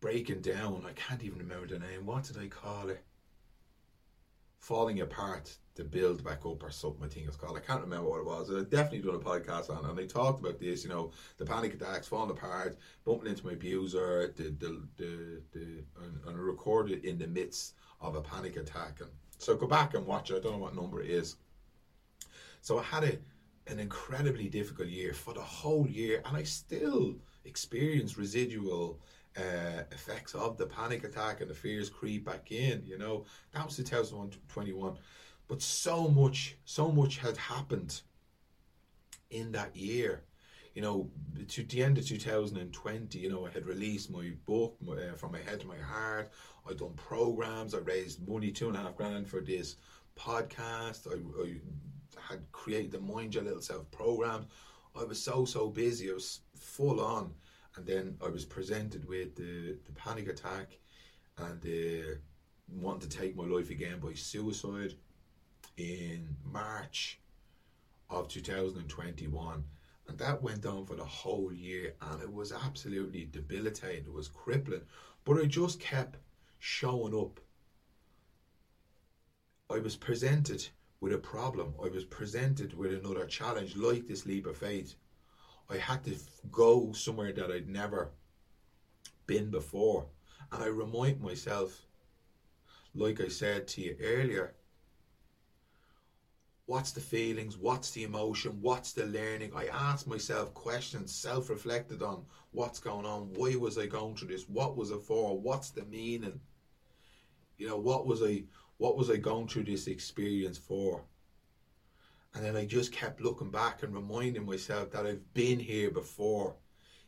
breaking 0.00 0.42
down. 0.42 0.84
I 0.86 0.92
can't 0.92 1.24
even 1.24 1.40
remember 1.40 1.66
the 1.66 1.80
name. 1.80 2.06
What 2.06 2.22
did 2.24 2.38
I 2.38 2.46
call 2.46 2.88
it? 2.88 3.02
Falling 4.60 5.00
apart 5.00 5.56
to 5.74 5.84
build 5.84 6.22
back 6.22 6.44
up 6.44 6.62
or 6.62 6.70
something. 6.70 7.04
I 7.04 7.08
think 7.08 7.26
it's 7.26 7.36
called. 7.36 7.56
I 7.56 7.60
can't 7.60 7.80
remember 7.80 8.08
what 8.08 8.20
it 8.20 8.26
was. 8.26 8.50
I 8.50 8.62
definitely 8.64 9.00
done 9.00 9.14
a 9.14 9.18
podcast 9.18 9.70
on, 9.70 9.84
and 9.84 9.96
they 9.96 10.06
talked 10.06 10.40
about 10.40 10.60
this. 10.60 10.84
You 10.84 10.90
know, 10.90 11.12
the 11.38 11.46
panic 11.46 11.74
attacks, 11.74 12.08
falling 12.08 12.30
apart, 12.30 12.76
bumping 13.04 13.30
into 13.30 13.46
my 13.46 13.52
abuser, 13.52 14.32
the 14.36 14.44
the 14.58 14.82
the, 14.96 15.42
the 15.52 15.84
and, 16.04 16.20
and 16.26 16.38
recorded 16.38 17.04
in 17.04 17.18
the 17.18 17.26
midst 17.26 17.74
of 18.00 18.14
a 18.14 18.20
panic 18.20 18.56
attack. 18.56 19.00
And 19.00 19.10
so 19.38 19.56
go 19.56 19.66
back 19.66 19.94
and 19.94 20.06
watch 20.06 20.30
it. 20.30 20.36
I 20.36 20.40
don't 20.40 20.52
know 20.52 20.58
what 20.58 20.76
number 20.76 21.02
it 21.02 21.10
is. 21.10 21.36
So 22.60 22.78
I 22.78 22.82
had 22.82 23.04
a 23.04 23.18
an 23.66 23.78
incredibly 23.78 24.48
difficult 24.48 24.88
year 24.88 25.14
for 25.14 25.32
the 25.32 25.40
whole 25.40 25.86
year, 25.86 26.22
and 26.26 26.36
I 26.36 26.42
still 26.42 27.14
experience 27.44 28.18
residual 28.18 29.00
uh, 29.40 29.82
effects 29.92 30.34
of 30.34 30.56
the 30.56 30.66
panic 30.66 31.04
attack 31.04 31.40
and 31.40 31.50
the 31.50 31.54
fears 31.54 31.88
creep 31.88 32.24
back 32.24 32.52
in. 32.52 32.82
You 32.84 32.98
know, 32.98 33.24
that 33.52 33.64
was 33.64 33.76
2021, 33.76 34.96
but 35.48 35.62
so 35.62 36.08
much, 36.08 36.56
so 36.64 36.90
much 36.90 37.18
had 37.18 37.36
happened 37.36 38.02
in 39.30 39.52
that 39.52 39.74
year. 39.76 40.24
You 40.74 40.82
know, 40.82 41.10
to 41.48 41.64
the 41.64 41.82
end 41.82 41.98
of 41.98 42.06
2020, 42.06 43.18
you 43.18 43.28
know, 43.28 43.46
I 43.46 43.50
had 43.50 43.66
released 43.66 44.10
my 44.10 44.32
book 44.46 44.76
uh, 44.88 45.16
from 45.16 45.32
my 45.32 45.40
head 45.40 45.60
to 45.60 45.66
my 45.66 45.76
heart. 45.76 46.30
I'd 46.68 46.78
done 46.78 46.94
programs. 46.94 47.74
I 47.74 47.78
raised 47.78 48.26
money, 48.28 48.52
two 48.52 48.68
and 48.68 48.76
a 48.76 48.80
half 48.80 48.96
grand 48.96 49.26
for 49.26 49.40
this 49.40 49.76
podcast. 50.16 51.08
I, 51.08 51.16
I 51.42 51.54
had 52.20 52.40
created 52.52 52.92
the 52.92 53.00
Mind 53.00 53.34
Your 53.34 53.44
Little 53.44 53.62
Self 53.62 53.90
program. 53.90 54.46
I 54.94 55.04
was 55.04 55.22
so 55.22 55.44
so 55.44 55.68
busy. 55.68 56.10
I 56.10 56.14
was 56.14 56.40
full 56.54 57.00
on, 57.00 57.32
and 57.76 57.86
then 57.86 58.16
I 58.24 58.28
was 58.28 58.44
presented 58.44 59.06
with 59.06 59.36
the, 59.36 59.78
the 59.84 59.92
panic 59.92 60.28
attack, 60.28 60.78
and 61.38 61.64
uh, 61.64 62.14
wanting 62.68 63.08
to 63.08 63.18
take 63.18 63.36
my 63.36 63.44
life 63.44 63.70
again 63.70 63.98
by 64.00 64.12
suicide 64.14 64.94
in 65.76 66.36
March 66.44 67.20
of 68.10 68.28
2021. 68.28 69.64
And 70.08 70.18
that 70.18 70.42
went 70.42 70.66
on 70.66 70.86
for 70.86 70.96
the 70.96 71.04
whole 71.04 71.52
year, 71.52 71.94
and 72.02 72.20
it 72.20 72.32
was 72.32 72.52
absolutely 72.52 73.28
debilitating. 73.30 74.06
It 74.06 74.12
was 74.12 74.28
crippling, 74.28 74.82
but 75.24 75.40
I 75.40 75.44
just 75.44 75.78
kept 75.78 76.16
showing 76.58 77.14
up. 77.14 77.40
I 79.70 79.78
was 79.78 79.94
presented 79.94 80.66
with 81.00 81.12
a 81.12 81.18
problem. 81.18 81.74
I 81.82 81.88
was 81.88 82.04
presented 82.04 82.76
with 82.76 82.92
another 82.92 83.24
challenge 83.26 83.76
like 83.76 84.08
this 84.08 84.26
leap 84.26 84.46
of 84.46 84.56
faith. 84.56 84.96
I 85.70 85.76
had 85.76 86.04
to 86.04 86.16
go 86.50 86.92
somewhere 86.92 87.32
that 87.32 87.50
I'd 87.50 87.68
never 87.68 88.10
been 89.26 89.50
before. 89.50 90.06
And 90.50 90.62
I 90.62 90.66
remind 90.66 91.20
myself, 91.20 91.86
like 92.94 93.20
I 93.20 93.28
said 93.28 93.68
to 93.68 93.80
you 93.80 93.96
earlier, 94.02 94.54
what's 96.66 96.90
the 96.90 97.00
feelings, 97.00 97.56
what's 97.56 97.90
the 97.92 98.02
emotion, 98.02 98.58
what's 98.60 98.92
the 98.92 99.06
learning? 99.06 99.52
I 99.54 99.66
asked 99.66 100.08
myself 100.08 100.52
questions, 100.54 101.14
self 101.14 101.50
reflected 101.50 102.02
on 102.02 102.24
what's 102.50 102.80
going 102.80 103.06
on, 103.06 103.32
why 103.34 103.54
was 103.54 103.78
I 103.78 103.86
going 103.86 104.16
through 104.16 104.28
this, 104.28 104.48
what 104.48 104.76
was 104.76 104.90
it 104.90 105.02
for, 105.02 105.38
what's 105.38 105.70
the 105.70 105.84
meaning? 105.84 106.40
You 107.58 107.68
know, 107.68 107.76
what 107.76 108.06
was 108.06 108.22
I 108.22 108.44
what 108.78 108.96
was 108.96 109.10
I 109.10 109.16
going 109.16 109.46
through 109.46 109.64
this 109.64 109.86
experience 109.86 110.58
for? 110.58 111.04
And 112.34 112.44
then 112.44 112.56
I 112.56 112.64
just 112.64 112.92
kept 112.92 113.20
looking 113.20 113.50
back 113.50 113.82
and 113.82 113.94
reminding 113.94 114.46
myself 114.46 114.90
that 114.92 115.06
I've 115.06 115.34
been 115.34 115.58
here 115.58 115.90
before. 115.90 116.54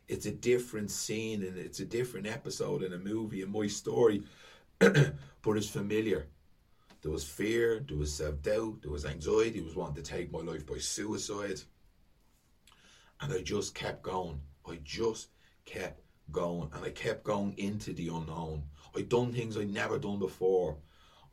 It's 0.07 0.25
a 0.25 0.31
different 0.31 0.91
scene 0.91 1.43
and 1.43 1.57
it's 1.57 1.79
a 1.79 1.85
different 1.85 2.27
episode 2.27 2.83
in 2.83 2.93
a 2.93 2.97
movie 2.97 3.41
and 3.41 3.51
my 3.51 3.67
story, 3.67 4.23
but 4.79 5.57
it's 5.57 5.69
familiar. 5.69 6.27
There 7.01 7.11
was 7.11 7.23
fear, 7.23 7.83
there 7.87 7.97
was 7.97 8.13
self 8.13 8.41
doubt, 8.41 8.81
there 8.81 8.91
was 8.91 9.05
anxiety, 9.05 9.59
there 9.59 9.63
was 9.63 9.75
wanting 9.75 10.03
to 10.03 10.09
take 10.09 10.31
my 10.31 10.39
life 10.39 10.65
by 10.65 10.77
suicide. 10.77 11.61
And 13.21 13.33
I 13.33 13.41
just 13.41 13.75
kept 13.75 14.03
going. 14.03 14.41
I 14.67 14.79
just 14.83 15.29
kept 15.65 16.01
going 16.31 16.69
and 16.73 16.83
I 16.83 16.89
kept 16.89 17.23
going 17.23 17.53
into 17.57 17.93
the 17.93 18.09
unknown. 18.09 18.63
I'd 18.95 19.09
done 19.09 19.31
things 19.31 19.57
I'd 19.57 19.73
never 19.73 19.97
done 19.97 20.19
before. 20.19 20.77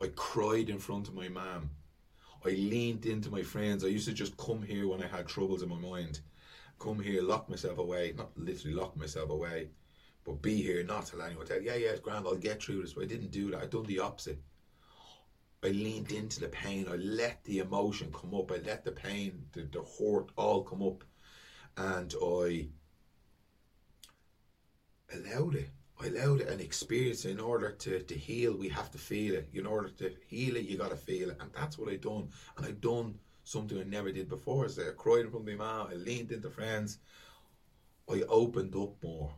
I 0.01 0.07
cried 0.15 0.69
in 0.69 0.79
front 0.79 1.07
of 1.07 1.13
my 1.13 1.27
mum. 1.27 1.69
I 2.45 2.49
leaned 2.49 3.05
into 3.05 3.29
my 3.29 3.43
friends. 3.43 3.83
I 3.83 3.87
used 3.87 4.07
to 4.07 4.13
just 4.13 4.35
come 4.37 4.63
here 4.63 4.87
when 4.87 5.03
I 5.03 5.07
had 5.07 5.27
troubles 5.27 5.61
in 5.61 5.69
my 5.69 5.77
mind. 5.77 6.21
Come 6.79 6.99
here, 6.99 7.21
lock 7.21 7.49
myself 7.49 7.77
away. 7.77 8.13
Not 8.17 8.31
literally 8.35 8.75
lock 8.75 8.97
myself 8.97 9.29
away, 9.29 9.69
but 10.25 10.41
be 10.41 10.61
here, 10.61 10.83
not 10.83 11.05
tell 11.05 11.21
anyone. 11.21 11.45
Tell, 11.45 11.61
yeah, 11.61 11.75
yeah, 11.75 11.89
it's 11.89 11.99
grand, 11.99 12.25
I'll 12.25 12.35
get 12.35 12.61
through 12.61 12.81
this. 12.81 12.93
But 12.93 13.03
I 13.03 13.07
didn't 13.07 13.31
do 13.31 13.51
that. 13.51 13.61
I 13.61 13.65
done 13.67 13.85
the 13.85 13.99
opposite. 13.99 14.41
I 15.63 15.67
leaned 15.67 16.11
into 16.11 16.39
the 16.39 16.47
pain. 16.47 16.87
I 16.91 16.95
let 16.95 17.43
the 17.43 17.59
emotion 17.59 18.11
come 18.11 18.33
up. 18.33 18.51
I 18.51 18.57
let 18.57 18.83
the 18.83 18.91
pain, 18.91 19.45
the, 19.53 19.61
the 19.61 19.83
hurt 19.83 20.31
all 20.35 20.63
come 20.63 20.81
up. 20.81 21.03
And 21.77 22.13
I 22.21 22.67
allowed 25.13 25.55
it. 25.55 25.69
Allowed 26.03 26.41
an 26.41 26.59
experience 26.59 27.25
in 27.25 27.39
order 27.39 27.71
to, 27.71 27.99
to 27.99 28.15
heal, 28.15 28.57
we 28.57 28.69
have 28.69 28.89
to 28.91 28.97
feel 28.97 29.35
it. 29.35 29.49
In 29.53 29.67
order 29.67 29.89
to 29.89 30.11
heal 30.27 30.55
it, 30.55 30.65
you 30.65 30.77
got 30.77 30.89
to 30.89 30.95
feel 30.95 31.29
it. 31.29 31.37
And 31.39 31.51
that's 31.53 31.77
what 31.77 31.91
I 31.91 31.97
done. 31.97 32.29
And 32.57 32.65
I 32.65 32.71
done 32.71 33.19
something 33.43 33.79
I 33.79 33.83
never 33.83 34.11
did 34.11 34.27
before. 34.27 34.67
So 34.69 34.81
I 34.81 34.91
cried 34.97 35.31
from 35.31 35.45
my 35.45 35.53
mom, 35.53 35.89
I 35.91 35.95
leaned 35.95 36.31
into 36.31 36.49
friends, 36.49 36.97
I 38.09 38.23
opened 38.27 38.75
up 38.75 38.95
more. 39.03 39.33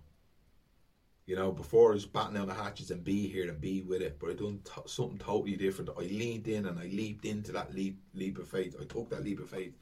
You 1.26 1.38
know, 1.38 1.52
before 1.52 1.92
I 1.92 1.94
was 1.94 2.06
batting 2.06 2.36
down 2.36 2.48
the 2.48 2.54
hatches 2.54 2.92
and 2.92 3.04
be 3.04 3.28
here 3.28 3.48
and 3.48 3.60
be 3.60 3.82
with 3.82 4.02
it, 4.02 4.18
but 4.20 4.30
I 4.30 4.34
done 4.34 4.60
t- 4.66 4.82
something 4.88 5.18
totally 5.18 5.56
different. 5.56 5.92
I 5.98 6.02
leaned 6.02 6.48
in 6.48 6.66
and 6.66 6.78
I 6.78 6.84
leaped 6.84 7.24
into 7.24 7.54
that 7.54 7.74
leap 7.74 7.98
leap 8.14 8.38
of 8.40 8.48
faith. 8.50 8.76
I 8.80 8.84
took 8.84 9.10
that 9.10 9.24
leap 9.24 9.40
of 9.40 9.50
faith, 9.50 9.74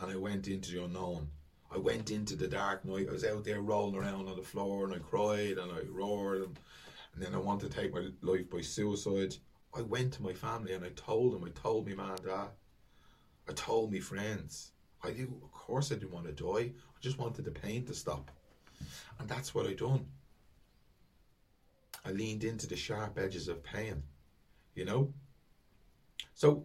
and 0.00 0.10
I 0.10 0.16
went 0.16 0.48
into 0.48 0.72
the 0.72 0.84
unknown. 0.84 1.28
I 1.74 1.78
went 1.78 2.10
into 2.10 2.36
the 2.36 2.48
dark 2.48 2.84
night. 2.84 3.08
I 3.08 3.12
was 3.12 3.24
out 3.24 3.44
there 3.44 3.60
rolling 3.60 3.96
around 3.96 4.28
on 4.28 4.36
the 4.36 4.42
floor 4.42 4.84
and 4.84 4.94
I 4.94 4.98
cried 4.98 5.58
and 5.58 5.72
I 5.72 5.80
roared 5.90 6.42
and, 6.42 6.58
and 7.14 7.22
then 7.22 7.34
I 7.34 7.38
wanted 7.38 7.70
to 7.70 7.76
take 7.80 7.92
my 7.92 8.08
life 8.22 8.48
by 8.50 8.60
suicide. 8.60 9.36
I 9.74 9.82
went 9.82 10.12
to 10.14 10.22
my 10.22 10.32
family 10.32 10.72
and 10.72 10.84
I 10.84 10.90
told 10.90 11.34
them. 11.34 11.44
I 11.44 11.50
told 11.50 11.88
my 11.88 11.94
mum 11.94 12.10
and 12.10 12.24
dad. 12.24 12.48
I 13.48 13.52
told 13.52 13.92
my 13.92 14.00
friends. 14.00 14.72
I 15.02 15.12
did. 15.12 15.28
Of 15.28 15.52
course, 15.52 15.92
I 15.92 15.96
didn't 15.96 16.12
want 16.12 16.26
to 16.26 16.32
die. 16.32 16.72
I 16.72 17.00
just 17.00 17.18
wanted 17.18 17.44
the 17.44 17.50
pain 17.50 17.84
to 17.86 17.94
stop, 17.94 18.30
and 19.18 19.28
that's 19.28 19.54
what 19.54 19.66
I 19.66 19.74
done. 19.74 20.06
I 22.04 22.10
leaned 22.10 22.44
into 22.44 22.66
the 22.66 22.76
sharp 22.76 23.18
edges 23.18 23.48
of 23.48 23.62
pain, 23.62 24.02
you 24.74 24.84
know. 24.84 25.12
So, 26.34 26.64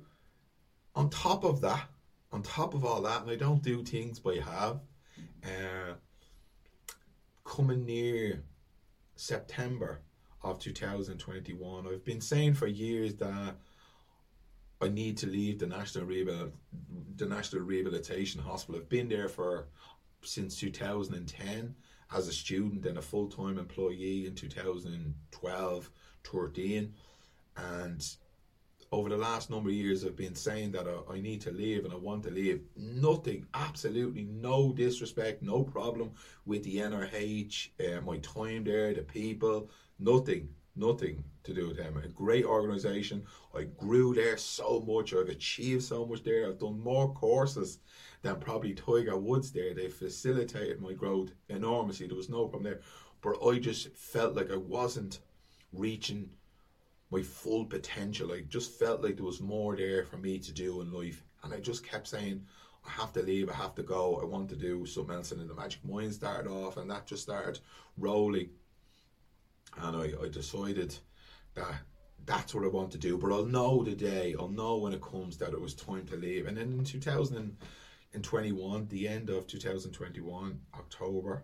on 0.96 1.10
top 1.10 1.43
of 1.43 1.62
that, 1.62 1.88
on 2.31 2.41
top 2.43 2.74
of 2.74 2.86
all 2.86 3.01
that, 3.01 3.22
and 3.22 3.31
I 3.31 3.36
don't 3.36 3.62
do 3.62 3.84
things 3.84 4.20
by 4.20 4.36
half. 4.36 4.77
Uh, 5.44 5.94
coming 7.44 7.86
near 7.86 8.44
September 9.16 10.00
of 10.44 10.60
2021, 10.60 11.88
I've 11.88 12.06
been 12.06 12.22
saying 12.22 12.56
for 12.56 12.68
years 12.68 13.16
that 13.16 13.56
I 14.82 14.88
need 14.88 15.18
to 15.18 15.28
leave 15.28 15.60
the 15.60 15.68
National 15.68 16.06
Rehabil- 16.06 16.51
the 17.18 17.25
National 17.25 17.62
Rehabilitation 17.62 18.42
Hospital. 18.42 18.82
I've 18.82 18.90
been 18.90 19.10
there 19.10 19.30
for 19.30 19.68
since 20.24 20.56
2010 20.58 21.75
as 22.13 22.28
a 22.28 22.34
student 22.34 22.86
and 22.86 22.98
a 22.98 23.01
full 23.01 23.28
time 23.28 23.58
employee 23.58 24.25
in 24.25 24.36
2012 24.36 25.90
13 26.24 26.94
and 27.58 28.16
over 28.92 29.08
the 29.08 29.18
last 29.18 29.50
number 29.50 29.70
of 29.70 29.76
years 29.76 30.04
I've 30.04 30.18
been 30.18 30.36
saying 30.36 30.72
that 30.74 30.86
I, 30.86 31.14
I, 31.14 31.22
need 31.22 31.40
to 31.42 31.52
leave 31.52 31.86
and 31.86 31.94
I 31.94 31.98
want 31.98 32.24
to 32.24 32.30
leave. 32.30 32.62
Nothing, 32.76 33.46
absolutely 33.54 34.24
no 34.24 34.74
disrespect, 34.74 35.42
no 35.42 35.64
problem 35.64 36.12
with 36.46 36.64
the 36.64 36.78
NRH, 36.78 37.70
uh, 37.80 38.02
my 38.02 38.18
time 38.18 38.66
there, 38.66 38.94
the 38.94 39.02
people, 39.02 39.70
nothing, 39.98 40.50
nothing 40.76 41.24
to 41.44 41.54
do 41.54 41.70
with 41.70 41.78
them. 41.78 41.98
A 42.04 42.08
great 42.10 42.44
organisation. 42.44 43.24
I 43.56 43.64
grew 43.64 44.14
there 44.14 44.36
so 44.36 44.84
much. 44.86 45.14
I've 45.14 45.30
achieved 45.30 45.84
so 45.84 46.06
much 46.06 46.24
there. 46.24 46.48
I've 46.48 46.60
done 46.60 46.80
more 46.82 47.14
courses 47.14 47.80
than 48.24 48.42
probably 48.42 48.74
Tiger 48.74 49.18
Woods 49.18 49.52
there. 49.52 49.74
They 49.74 49.88
facilitated 49.88 50.82
my 50.82 50.92
growth 50.92 51.32
enormously. 51.48 52.08
There 52.08 52.18
was 52.18 52.30
no 52.30 52.48
problem 52.48 52.64
there. 52.64 52.82
But 53.22 53.38
I 53.46 53.60
just 53.60 53.96
felt 53.96 54.36
like 54.36 54.52
I 54.52 54.58
wasn't 54.58 55.20
reaching 55.72 56.30
my 57.12 57.22
full 57.22 57.65
potential. 57.65 58.32
I 58.32 58.41
just 58.50 58.80
felt 58.80 59.03
like 59.03 59.18
there 59.18 59.25
was 59.25 59.41
more 59.41 59.75
there 59.75 60.06
for 60.06 60.18
me 60.18 60.39
to 60.39 60.53
do 60.53 60.82
in 60.82 60.91
life. 60.91 61.24
And 61.44 61.53
I 61.53 61.60
just 61.60 61.86
kept 61.86 62.08
saying, 62.08 62.44
I 62.86 62.89
have 62.89 63.12
to 63.13 63.22
leave, 63.22 63.50
I 63.50 63.53
have 63.53 63.75
to 63.75 63.84
go, 63.84 64.20
I 64.22 64.25
want 64.25 64.50
to 64.50 64.56
do 64.56 64.86
something 64.86 65.15
else. 65.15 65.32
And 65.32 65.41
then 65.41 65.48
the 65.48 65.53
Magic 65.53 65.86
Mind 65.86 66.13
started 66.13 66.50
off, 66.50 66.77
and 66.77 66.89
that 66.89 67.06
just 67.06 67.24
started 67.24 67.60
rolling. 67.98 68.50
And 69.77 69.98
I, 69.98 70.13
I 70.24 70.30
decided 70.30 70.96
that 71.53 71.75
that's 72.25 72.56
what 72.56 72.63
I 72.63 72.68
want 72.68 72.91
to 72.91 72.98
do. 72.98 73.18
But 73.18 73.34
I'll 73.34 73.46
know 73.46 73.84
the 73.84 73.96
day, 73.96 74.36
I'll 74.39 74.48
know 74.48 74.77
when 74.77 74.94
it 74.94 75.01
comes 75.01 75.36
that 75.38 75.53
it 75.53 75.62
was 75.62 75.74
time 75.74 76.06
to 76.08 76.15
leave. 76.15 76.48
And 76.48 76.56
then 76.58 76.72
in 76.72 76.86
2021, 76.86 78.88
the 78.88 79.08
end 79.08 79.30
of 79.30 79.48
2021, 79.48 80.60
October, 80.75 81.44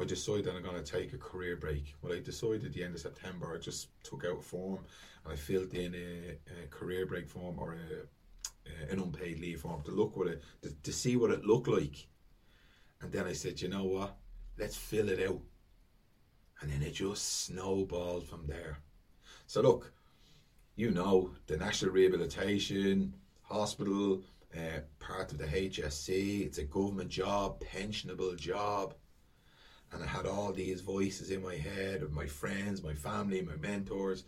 I 0.00 0.04
decided 0.04 0.48
I'm 0.48 0.62
going 0.62 0.82
to 0.82 0.92
take 0.92 1.12
a 1.12 1.18
career 1.18 1.56
break. 1.56 1.94
Well, 2.00 2.14
I 2.14 2.20
decided 2.20 2.64
at 2.64 2.72
the 2.72 2.82
end 2.82 2.94
of 2.94 3.00
September, 3.00 3.54
I 3.54 3.58
just 3.58 3.88
took 4.02 4.24
out 4.24 4.38
a 4.38 4.42
form 4.42 4.78
and 5.24 5.32
I 5.34 5.36
filled 5.36 5.74
in 5.74 5.94
a, 5.94 6.62
a 6.64 6.66
career 6.68 7.04
break 7.04 7.28
form 7.28 7.58
or 7.58 7.74
a, 7.74 8.88
a, 8.88 8.92
an 8.92 8.98
unpaid 8.98 9.40
leave 9.40 9.60
form 9.60 9.82
to 9.82 9.90
look 9.90 10.16
what 10.16 10.28
it 10.28 10.42
to, 10.62 10.72
to 10.84 10.92
see 10.92 11.16
what 11.16 11.30
it 11.30 11.44
looked 11.44 11.68
like. 11.68 12.06
And 13.02 13.12
then 13.12 13.26
I 13.26 13.34
said, 13.34 13.60
you 13.60 13.68
know 13.68 13.84
what? 13.84 14.16
Let's 14.58 14.76
fill 14.76 15.10
it 15.10 15.20
out. 15.28 15.40
And 16.62 16.72
then 16.72 16.82
it 16.82 16.94
just 16.94 17.44
snowballed 17.44 18.26
from 18.26 18.46
there. 18.46 18.78
So 19.46 19.60
look, 19.60 19.92
you 20.76 20.92
know 20.92 21.32
the 21.46 21.58
National 21.58 21.92
Rehabilitation 21.92 23.12
Hospital, 23.42 24.22
uh, 24.56 24.80
part 24.98 25.30
of 25.32 25.38
the 25.38 25.44
HSE, 25.44 26.46
It's 26.46 26.58
a 26.58 26.64
government 26.64 27.10
job, 27.10 27.62
pensionable 27.62 28.34
job 28.38 28.94
and 29.92 30.02
I 30.02 30.06
had 30.06 30.26
all 30.26 30.52
these 30.52 30.80
voices 30.80 31.30
in 31.30 31.42
my 31.42 31.56
head 31.56 32.02
of 32.02 32.12
my 32.12 32.26
friends, 32.26 32.82
my 32.82 32.94
family, 32.94 33.42
my 33.42 33.56
mentors. 33.56 34.24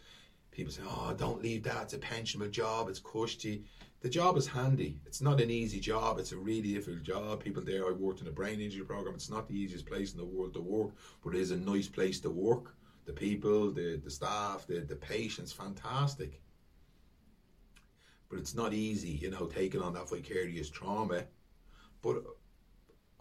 People 0.50 0.72
say, 0.72 0.82
"Oh, 0.84 1.14
don't 1.16 1.42
leave 1.42 1.62
that. 1.64 1.84
It's 1.84 1.94
a 1.94 1.98
pensionable 1.98 2.50
job. 2.50 2.88
It's 2.88 3.00
cushy." 3.00 3.64
The 4.00 4.08
job 4.08 4.36
is 4.36 4.48
handy. 4.48 4.98
It's 5.06 5.20
not 5.20 5.40
an 5.40 5.50
easy 5.50 5.78
job. 5.78 6.18
It's 6.18 6.32
a 6.32 6.36
really 6.36 6.74
difficult 6.74 7.04
job. 7.04 7.42
People 7.42 7.62
there, 7.62 7.86
I 7.86 7.92
worked 7.92 8.20
in 8.20 8.26
a 8.26 8.32
brain 8.32 8.60
injury 8.60 8.84
program. 8.84 9.14
It's 9.14 9.30
not 9.30 9.46
the 9.46 9.54
easiest 9.54 9.86
place 9.86 10.12
in 10.12 10.18
the 10.18 10.24
world 10.24 10.54
to 10.54 10.60
work, 10.60 10.90
but 11.22 11.36
it 11.36 11.40
is 11.40 11.52
a 11.52 11.56
nice 11.56 11.88
place 11.88 12.18
to 12.20 12.30
work. 12.30 12.74
The 13.04 13.12
people, 13.12 13.70
the 13.70 14.00
the 14.02 14.10
staff, 14.10 14.66
the 14.66 14.80
the 14.80 14.96
patients, 14.96 15.52
fantastic. 15.52 16.42
But 18.28 18.40
it's 18.40 18.54
not 18.54 18.74
easy, 18.74 19.10
you 19.10 19.30
know, 19.30 19.46
taking 19.46 19.82
on 19.82 19.92
that 19.94 20.10
vicarious 20.10 20.68
trauma. 20.68 21.26
But 22.02 22.24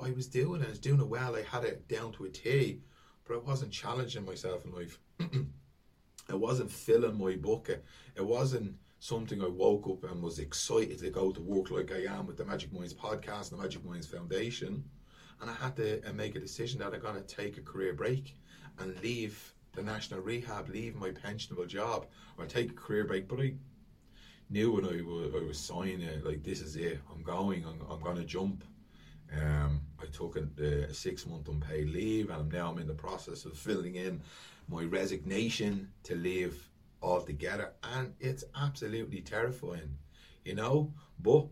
I 0.03 0.12
was 0.12 0.27
doing 0.27 0.62
it, 0.62 0.67
I 0.67 0.70
was 0.70 0.79
doing 0.79 1.00
it 1.00 1.08
well. 1.08 1.36
I 1.36 1.43
had 1.43 1.63
it 1.63 1.88
down 1.88 2.12
to 2.13 2.25
a 2.25 2.29
T, 2.29 2.81
but 3.27 3.36
I 3.36 3.39
wasn't 3.39 3.72
challenging 3.72 4.25
myself 4.25 4.65
in 4.65 4.72
life. 4.72 5.00
I 6.29 6.36
wasn't 6.36 6.72
filling 6.72 7.17
my 7.17 7.36
bucket. 7.36 7.84
It 8.15 8.25
wasn't 8.25 8.75
something 9.00 9.41
I 9.41 9.48
woke 9.48 9.88
up 9.88 10.10
and 10.10 10.22
was 10.22 10.39
excited 10.39 11.00
to 11.00 11.10
go 11.10 11.31
to 11.31 11.41
work 11.41 11.72
like 11.72 11.91
I 11.91 12.05
am 12.13 12.27
with 12.27 12.38
the 12.38 12.46
Magic 12.46 12.72
Minds 12.72 12.93
podcast 12.93 13.51
and 13.51 13.60
the 13.60 13.63
Magic 13.63 13.84
Minds 13.84 14.08
Foundation. 14.08 14.84
And 15.41 15.50
I 15.50 15.53
had 15.53 15.75
to 15.77 16.08
uh, 16.08 16.13
make 16.13 16.36
a 16.36 16.39
decision 16.39 16.79
that 16.79 16.93
I'm 16.93 17.01
going 17.01 17.15
to 17.15 17.22
take 17.22 17.58
a 17.58 17.62
career 17.62 17.93
break 17.93 18.38
and 18.79 19.00
leave 19.01 19.53
the 19.74 19.81
national 19.81 20.22
rehab, 20.22 20.70
leave 20.70 20.96
my 20.96 21.10
pensionable 21.10 21.67
job, 21.67 22.05
or 22.38 22.46
take 22.46 22.72
a 22.72 22.75
career 22.75 23.05
break. 23.05 23.27
But 23.27 23.41
I 23.41 23.53
knew 24.50 24.72
when 24.72 24.86
I 24.86 25.01
was, 25.48 25.58
signing 25.58 26.01
it, 26.01 26.25
like, 26.25 26.43
this 26.43 26.62
is 26.62 26.75
it. 26.75 27.00
I'm 27.12 27.24
going, 27.24 27.65
I'm, 27.65 27.81
I'm 27.89 28.01
going 28.01 28.17
to 28.17 28.24
jump. 28.24 28.63
Um, 29.39 29.81
I 30.01 30.05
took 30.07 30.35
a, 30.38 30.63
a, 30.63 30.93
six 30.93 31.25
month 31.25 31.47
unpaid 31.47 31.89
leave, 31.89 32.29
and 32.29 32.51
now 32.51 32.71
I'm 32.71 32.79
in 32.79 32.88
the 32.88 32.93
process 32.93 33.45
of 33.45 33.57
filling 33.57 33.95
in 33.95 34.21
my 34.67 34.83
resignation 34.83 35.89
to 36.03 36.15
leave 36.15 36.69
altogether, 37.01 37.73
and 37.83 38.13
it's 38.19 38.43
absolutely 38.55 39.21
terrifying, 39.21 39.97
you 40.43 40.55
know. 40.55 40.93
But 41.19 41.47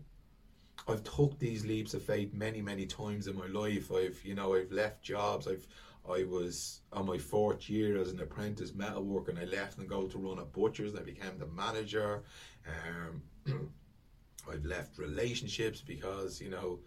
I've 0.88 1.04
took 1.04 1.38
these 1.38 1.64
leaps 1.64 1.94
of 1.94 2.02
faith 2.02 2.32
many, 2.34 2.60
many 2.60 2.86
times 2.86 3.26
in 3.26 3.36
my 3.36 3.46
life. 3.46 3.90
I've, 3.92 4.20
you 4.24 4.34
know, 4.34 4.54
I've 4.54 4.72
left 4.72 5.02
jobs. 5.02 5.46
I've, 5.46 5.66
I 6.08 6.24
was 6.24 6.80
on 6.92 7.06
my 7.06 7.18
fourth 7.18 7.68
year 7.68 7.98
as 7.98 8.10
an 8.10 8.20
apprentice 8.20 8.72
metalworker, 8.72 9.28
and 9.28 9.38
I 9.38 9.44
left 9.44 9.78
and 9.78 9.88
go 9.88 10.06
to 10.06 10.18
run 10.18 10.38
a 10.38 10.44
butcher's. 10.44 10.94
I 10.94 11.02
became 11.02 11.38
the 11.38 11.46
manager. 11.46 12.22
Um, 12.66 13.22
I've 14.50 14.64
left 14.64 14.98
relationships 14.98 15.80
because 15.80 16.40
you 16.40 16.50
know 16.50 16.80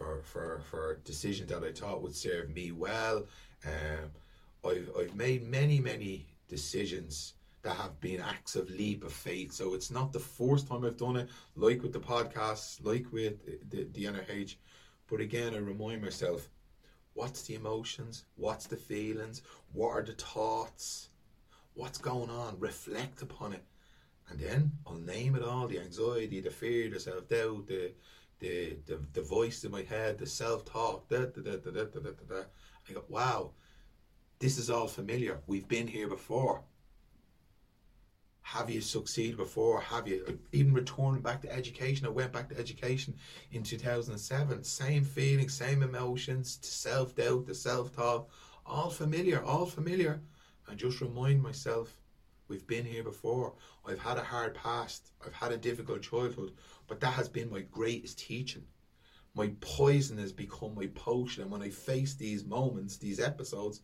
for, 0.00 0.22
for, 0.22 0.60
for 0.70 0.98
decisions 1.04 1.50
that 1.50 1.62
I 1.62 1.72
thought 1.72 2.02
would 2.02 2.16
serve 2.16 2.54
me 2.54 2.72
well. 2.72 3.26
Um, 3.66 4.10
I've, 4.64 4.90
I've 4.98 5.14
made 5.14 5.46
many, 5.46 5.78
many 5.78 6.26
decisions 6.48 7.34
that 7.62 7.76
have 7.76 8.00
been 8.00 8.22
acts 8.22 8.56
of 8.56 8.70
leap 8.70 9.04
of 9.04 9.12
faith. 9.12 9.52
So 9.52 9.74
it's 9.74 9.90
not 9.90 10.12
the 10.12 10.18
first 10.18 10.68
time 10.68 10.86
I've 10.86 10.96
done 10.96 11.16
it, 11.16 11.28
like 11.54 11.82
with 11.82 11.92
the 11.92 12.00
podcast, 12.00 12.82
like 12.82 13.12
with 13.12 13.34
the, 13.68 13.86
the 13.92 14.04
NRH. 14.04 14.56
But 15.06 15.20
again, 15.20 15.54
I 15.54 15.58
remind 15.58 16.00
myself 16.00 16.48
what's 17.12 17.42
the 17.42 17.56
emotions? 17.56 18.24
What's 18.36 18.66
the 18.66 18.76
feelings? 18.76 19.42
What 19.72 19.90
are 19.90 20.02
the 20.02 20.12
thoughts? 20.12 21.10
What's 21.74 21.98
going 21.98 22.30
on? 22.30 22.58
Reflect 22.58 23.20
upon 23.20 23.52
it. 23.52 23.64
And 24.30 24.38
then 24.38 24.72
I'll 24.86 24.94
name 24.94 25.34
it 25.34 25.42
all 25.42 25.66
the 25.66 25.80
anxiety, 25.80 26.40
the 26.40 26.50
fear, 26.50 26.88
the 26.88 27.00
self 27.00 27.28
doubt, 27.28 27.66
the 27.66 27.92
the, 28.40 28.78
the, 28.86 28.98
the 29.12 29.22
voice 29.22 29.64
in 29.64 29.70
my 29.70 29.82
head, 29.82 30.18
the 30.18 30.26
self 30.26 30.64
talk, 30.64 31.08
da, 31.08 31.20
da, 31.20 31.40
da, 31.42 31.56
da, 31.56 31.70
da, 31.70 31.84
da, 31.84 32.00
da, 32.00 32.10
da. 32.28 32.42
I 32.88 32.92
go, 32.92 33.04
wow, 33.08 33.52
this 34.38 34.58
is 34.58 34.70
all 34.70 34.88
familiar. 34.88 35.40
We've 35.46 35.68
been 35.68 35.86
here 35.86 36.08
before. 36.08 36.62
Have 38.42 38.70
you 38.70 38.80
succeeded 38.80 39.36
before? 39.36 39.80
Have 39.80 40.08
you 40.08 40.40
even 40.52 40.72
returned 40.72 41.22
back 41.22 41.42
to 41.42 41.52
education? 41.52 42.06
I 42.06 42.10
went 42.10 42.32
back 42.32 42.48
to 42.48 42.58
education 42.58 43.14
in 43.52 43.62
2007. 43.62 44.64
Same 44.64 45.04
feelings, 45.04 45.54
same 45.54 45.82
emotions, 45.82 46.58
self 46.62 47.14
doubt, 47.14 47.46
the 47.46 47.54
self 47.54 47.94
talk, 47.94 48.30
all 48.66 48.90
familiar, 48.90 49.44
all 49.44 49.66
familiar. 49.66 50.20
And 50.66 50.78
just 50.78 51.00
remind 51.00 51.42
myself 51.42 52.00
We've 52.50 52.66
been 52.66 52.84
here 52.84 53.04
before. 53.04 53.54
I've 53.86 54.00
had 54.00 54.18
a 54.18 54.24
hard 54.24 54.56
past. 54.56 55.12
I've 55.24 55.32
had 55.32 55.52
a 55.52 55.56
difficult 55.56 56.02
childhood, 56.02 56.50
but 56.90 56.98
that 56.98 57.12
has 57.12 57.28
been 57.28 57.48
my 57.48 57.60
greatest 57.60 58.18
teaching. 58.18 58.64
My 59.36 59.52
poison 59.60 60.18
has 60.18 60.32
become 60.32 60.74
my 60.74 60.88
potion. 60.88 61.44
And 61.44 61.50
when 61.52 61.62
I 61.62 61.70
face 61.70 62.14
these 62.14 62.44
moments, 62.44 62.96
these 62.96 63.20
episodes, 63.20 63.82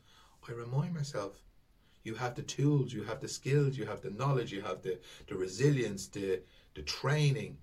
I 0.49 0.51
remind 0.51 0.93
myself 0.93 1.41
you 2.03 2.17
have 2.17 2.35
the 2.35 2.43
tools, 2.43 2.93
you 2.93 3.05
have 3.05 3.21
the 3.21 3.29
skills, 3.29 3.79
you 3.79 3.87
have 3.87 4.03
the 4.03 4.11
knowledge, 4.11 4.53
you 4.53 4.61
have 4.61 4.83
the, 4.83 4.99
the 5.29 5.37
resilience, 5.37 6.09
the, 6.09 6.43
the 6.75 6.83
training, 6.83 7.59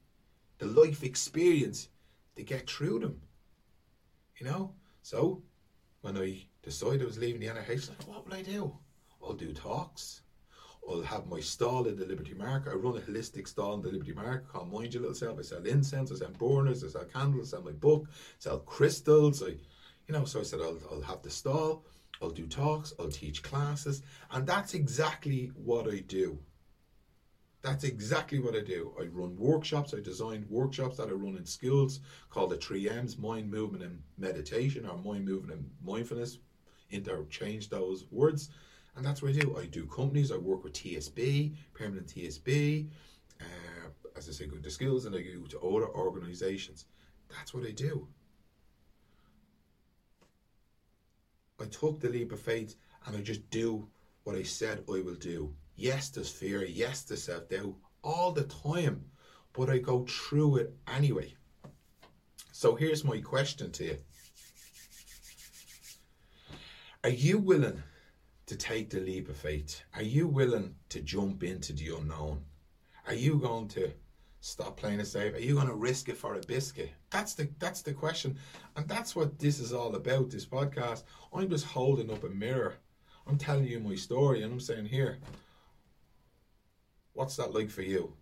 the 0.60 0.66
life 0.66 1.04
experience 1.04 1.90
to 2.38 2.44
get 2.44 2.70
through 2.70 3.00
them. 3.00 3.20
You 4.38 4.46
know? 4.46 4.76
So 5.02 5.44
when 6.00 6.18
I 6.18 6.48
decided 6.62 7.02
I 7.02 7.06
was 7.06 7.18
leaving 7.18 7.42
the 7.42 7.48
NRH, 7.48 7.90
like, 7.90 8.08
what 8.08 8.26
will 8.26 8.34
I 8.34 8.44
do? 8.44 8.78
I'll 9.22 9.34
do 9.34 9.52
talks. 9.52 10.22
I'll 10.90 11.02
have 11.02 11.28
my 11.28 11.40
stall 11.40 11.88
in 11.88 11.98
the 11.98 12.06
Liberty 12.06 12.34
Market. 12.34 12.72
I 12.72 12.76
run 12.76 12.98
a 12.98 13.00
holistic 13.00 13.48
stall 13.48 13.76
in 13.76 13.82
the 13.82 13.90
Liberty 13.90 14.14
Market 14.14 14.48
called 14.48 14.72
Mind 14.72 14.94
Your 14.94 15.02
Little 15.02 15.16
Self. 15.16 15.40
I 15.40 15.42
sell 15.42 15.66
incense, 15.66 16.12
I 16.12 16.16
sell 16.16 16.32
burners, 16.38 16.84
I 16.84 16.88
sell 16.88 17.06
candles, 17.06 17.54
I 17.54 17.58
sell 17.58 17.66
my 17.66 17.72
book, 17.72 18.08
I 18.10 18.14
sell 18.40 18.60
crystals. 18.60 19.42
I, 19.42 19.56
you 20.08 20.14
know, 20.14 20.26
so 20.26 20.40
I 20.40 20.44
said 20.44 20.60
I'll, 20.62 20.80
I'll 20.92 21.02
have 21.02 21.22
the 21.22 21.30
stall, 21.30 21.86
I'll 22.22 22.30
do 22.30 22.48
talks, 22.48 22.94
I'll 23.00 23.10
teach 23.10 23.44
classes, 23.44 24.02
and 24.32 24.46
that's 24.46 24.74
exactly 24.74 25.52
what 25.56 25.88
I 25.92 26.00
do. 26.00 26.40
That's 27.62 27.86
exactly 27.86 28.40
what 28.40 28.56
I 28.56 28.60
do. 28.60 28.94
I 29.00 29.04
run 29.06 29.38
workshops. 29.38 29.94
I 29.94 30.02
design 30.02 30.46
workshops 30.50 30.98
that 30.98 31.08
I 31.08 31.14
run 31.14 31.38
in 31.38 31.46
schools 31.46 32.02
called 32.30 32.50
the 32.50 32.58
three 32.58 32.90
M's: 32.90 33.18
mind, 33.18 33.50
movement, 33.50 33.86
and 33.86 34.02
meditation, 34.18 34.86
or 34.86 34.98
mind, 34.98 35.24
movement, 35.24 35.60
and 35.60 35.70
mindfulness. 35.82 36.40
Interchange 36.92 37.70
those 37.70 38.06
words 38.12 38.50
and 38.96 39.06
that's 39.06 39.22
what 39.22 39.32
I 39.32 39.40
do. 39.40 39.58
I 39.58 39.66
do 39.66 39.86
companies. 39.86 40.32
I 40.32 40.38
work 40.38 40.64
with 40.64 40.74
TSB, 40.74 41.56
permanent 41.74 42.08
TSB. 42.08 42.90
Uh, 43.42 43.90
as 44.16 44.30
I 44.30 44.32
say, 44.32 44.46
go 44.46 44.58
to 44.58 44.72
skills, 44.72 45.06
and 45.06 45.16
I 45.16 45.22
go 45.22 45.46
to 45.46 45.60
other 45.60 45.90
organisations. 45.90 46.86
That's 47.30 47.54
what 47.54 47.66
I 47.66 47.72
do. 47.72 48.08
I 51.60 51.66
took 51.66 52.00
the 52.00 52.10
leap 52.10 52.32
of 52.32 52.40
faith, 52.40 52.76
and 53.06 53.16
I 53.16 53.22
just 53.22 53.50
do 53.50 53.88
what 54.24 54.36
I 54.36 54.44
said 54.44 54.84
I 54.88 55.02
will 55.02 55.16
do. 55.16 55.54
Yes, 55.76 56.10
there's 56.10 56.30
fear. 56.30 56.64
Yes, 56.64 57.04
there's 57.04 57.24
self 57.24 57.50
doubt 57.50 57.74
all 58.04 58.32
the 58.32 58.44
time, 58.44 59.06
but 59.54 59.70
I 59.70 59.80
go 59.80 60.06
through 60.06 60.58
it 60.58 60.74
anyway. 60.94 61.34
So 62.52 62.76
here's 62.76 63.04
my 63.04 63.20
question 63.20 63.72
to 63.72 63.86
you. 63.86 63.98
Are 67.04 67.10
you 67.10 67.40
willing 67.40 67.82
to 68.46 68.56
take 68.56 68.90
the 68.90 69.00
leap 69.00 69.30
of 69.30 69.38
faith? 69.38 69.82
Are 69.96 70.04
you 70.04 70.28
willing 70.28 70.76
to 70.90 71.02
jump 71.02 71.44
into 71.44 71.74
the 71.74 71.96
unknown? 71.96 72.44
Are 73.08 73.14
you 73.14 73.38
going 73.38 73.68
to 73.70 73.92
stop 74.42 74.78
playing 74.78 75.00
it 75.00 75.08
safe? 75.08 75.34
Are 75.34 75.40
you 75.40 75.56
going 75.56 75.68
to 75.68 75.74
risk 75.74 76.10
it 76.10 76.18
for 76.18 76.36
a 76.36 76.40
biscuit? 76.42 76.92
That's 77.10 77.34
the 77.34 77.50
that's 77.60 77.82
the 77.82 77.94
question, 77.94 78.38
and 78.76 78.88
that's 78.88 79.16
what 79.16 79.40
this 79.40 79.60
is 79.60 79.74
all 79.74 79.96
about. 79.96 80.30
This 80.30 80.46
podcast. 80.46 81.04
I'm 81.34 81.50
just 81.50 81.66
holding 81.66 82.12
up 82.12 82.24
a 82.24 82.30
mirror. 82.30 82.76
I'm 83.26 83.38
telling 83.38 83.66
you 83.66 83.80
my 83.80 83.96
story, 83.96 84.44
and 84.44 84.52
I'm 84.52 84.60
saying 84.60 84.86
here, 84.86 85.20
what's 87.14 87.38
that 87.38 87.54
like 87.54 87.70
for 87.70 87.84
you? 87.84 88.14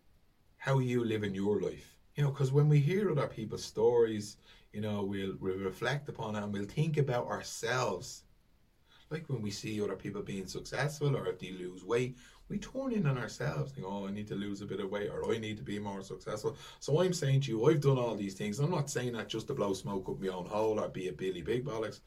How 0.58 0.78
are 0.78 0.84
you 0.84 1.04
living 1.04 1.34
your 1.34 1.60
life? 1.60 1.98
You 2.16 2.24
know, 2.24 2.30
because 2.30 2.52
when 2.52 2.70
we 2.70 2.80
hear 2.80 3.10
other 3.10 3.26
people's 3.28 3.64
stories, 3.64 4.38
you 4.74 4.82
know, 4.82 5.04
we'll, 5.04 5.34
we'll 5.40 5.58
reflect 5.58 6.08
upon 6.08 6.36
it 6.36 6.44
and 6.44 6.54
we'll 6.54 6.66
think 6.66 6.98
about 6.98 7.28
ourselves 7.28 8.24
like 9.12 9.28
when 9.28 9.42
we 9.42 9.52
see 9.52 9.82
other 9.82 9.96
people 9.96 10.22
being 10.22 10.48
successful 10.48 11.16
or 11.16 11.28
if 11.28 11.40
they 11.40 11.52
lose 11.52 11.84
weight, 11.84 12.18
we 12.50 12.58
turn 12.58 12.92
in 12.92 13.06
on 13.06 13.18
ourselves, 13.18 13.72
think, 13.72 13.86
oh, 13.88 14.08
I 14.08 14.12
need 14.12 14.28
to 14.28 14.36
lose 14.36 14.62
a 14.62 14.66
bit 14.66 14.80
of 14.80 14.90
weight 14.90 15.10
or 15.10 15.34
I 15.34 15.38
need 15.38 15.58
to 15.58 15.64
be 15.64 15.80
more 15.80 16.02
successful. 16.02 16.58
So 16.80 17.02
I'm 17.02 17.14
saying 17.14 17.42
to 17.42 17.52
you, 17.52 17.66
I've 17.66 17.82
done 17.82 17.98
all 17.98 18.16
these 18.16 18.34
things. 18.34 18.60
I'm 18.60 18.72
not 18.72 18.90
saying 18.90 19.14
that 19.14 19.30
just 19.30 19.48
to 19.48 19.54
blow 19.54 19.74
smoke 19.74 20.10
up 20.10 20.20
my 20.20 20.28
own 20.28 20.46
hole 20.46 20.80
or 20.80 20.90
be 20.90 21.08
a 21.08 21.14
Billy 21.14 21.42
Big 21.42 21.66
Bollocks. 21.66 22.00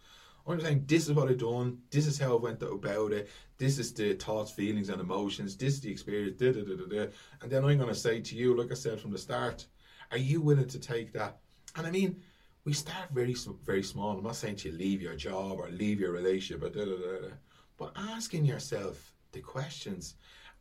I'm 0.47 0.61
saying 0.61 0.85
this 0.87 1.07
is 1.07 1.13
what 1.15 1.29
I've 1.29 1.39
done. 1.39 1.79
This 1.91 2.07
is 2.07 2.19
how 2.19 2.37
I 2.37 2.41
went 2.41 2.63
about 2.63 3.13
it. 3.13 3.31
This 3.57 3.79
is 3.79 3.95
the 3.95 4.15
thoughts, 4.15 4.51
feelings, 4.51 4.91
and 4.91 5.01
emotions. 5.01 5.57
This 5.57 5.75
is 5.75 5.81
the 5.81 5.91
experience. 5.91 6.39
Da, 6.39 6.53
da, 6.53 6.61
da, 6.63 6.77
da, 6.77 6.85
da. 6.85 7.13
And 7.41 7.51
then 7.51 7.65
I'm 7.65 7.79
going 7.79 7.89
to 7.89 7.95
say 7.95 8.21
to 8.21 8.37
you, 8.37 8.55
like 8.55 8.71
I 8.71 8.75
said 8.75 9.01
from 9.01 9.11
the 9.11 9.19
start, 9.19 9.67
are 10.11 10.19
you 10.19 10.43
willing 10.43 10.69
to 10.69 10.79
take 10.79 11.13
that? 11.15 11.39
And 11.77 11.87
I 11.87 11.91
mean, 11.91 12.21
we 12.65 12.73
start 12.73 13.11
very, 13.13 13.35
very 13.65 13.83
small. 13.83 14.17
I'm 14.17 14.25
not 14.25 14.37
saying 14.37 14.57
to 14.57 14.71
you 14.71 14.77
leave 14.77 15.03
your 15.03 15.17
job 15.17 15.59
or 15.59 15.69
leave 15.71 16.01
your 16.01 16.13
relationship, 16.13 16.63
but 16.63 16.73
da, 16.73 16.85
da, 16.85 16.97
da, 16.97 17.29
da. 17.29 17.35
but 17.77 17.93
asking 17.97 18.45
yourself 18.45 19.13
the 19.33 19.41
questions: 19.41 20.15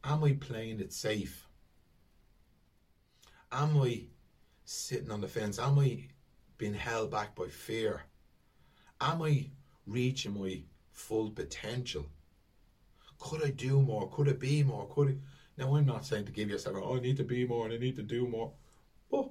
Am 0.03 0.23
I 0.23 0.33
playing 0.33 0.79
it 0.79 0.91
safe? 0.91 1.47
Am 3.51 3.79
I 3.81 4.05
sitting 4.65 5.11
on 5.11 5.21
the 5.21 5.27
fence? 5.27 5.59
Am 5.59 5.79
I 5.79 6.07
being 6.57 6.73
held 6.73 7.11
back 7.11 7.35
by 7.35 7.47
fear? 7.47 8.01
Am 8.99 9.21
I 9.21 9.49
reaching 9.85 10.39
my 10.39 10.63
full 10.91 11.29
potential? 11.29 12.05
Could 13.19 13.45
I 13.45 13.51
do 13.51 13.81
more? 13.81 14.09
Could 14.09 14.27
I 14.27 14.33
be 14.33 14.63
more? 14.63 14.87
Could 14.87 15.09
I? 15.09 15.15
Now, 15.55 15.75
I'm 15.75 15.85
not 15.85 16.05
saying 16.05 16.25
to 16.25 16.31
give 16.31 16.49
yourself, 16.49 16.77
oh, 16.81 16.97
I 16.97 16.99
need 16.99 17.17
to 17.17 17.23
be 17.23 17.45
more 17.45 17.65
and 17.65 17.73
I 17.73 17.77
need 17.77 17.95
to 17.97 18.03
do 18.03 18.27
more. 18.27 18.51
But 19.11 19.29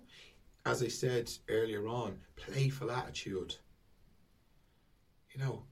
as 0.65 0.83
I 0.83 0.89
said 0.89 1.31
earlier 1.49 1.87
on, 1.89 2.19
playful 2.37 2.91
attitude. 2.91 3.57
You 5.33 5.45
know, 5.45 5.65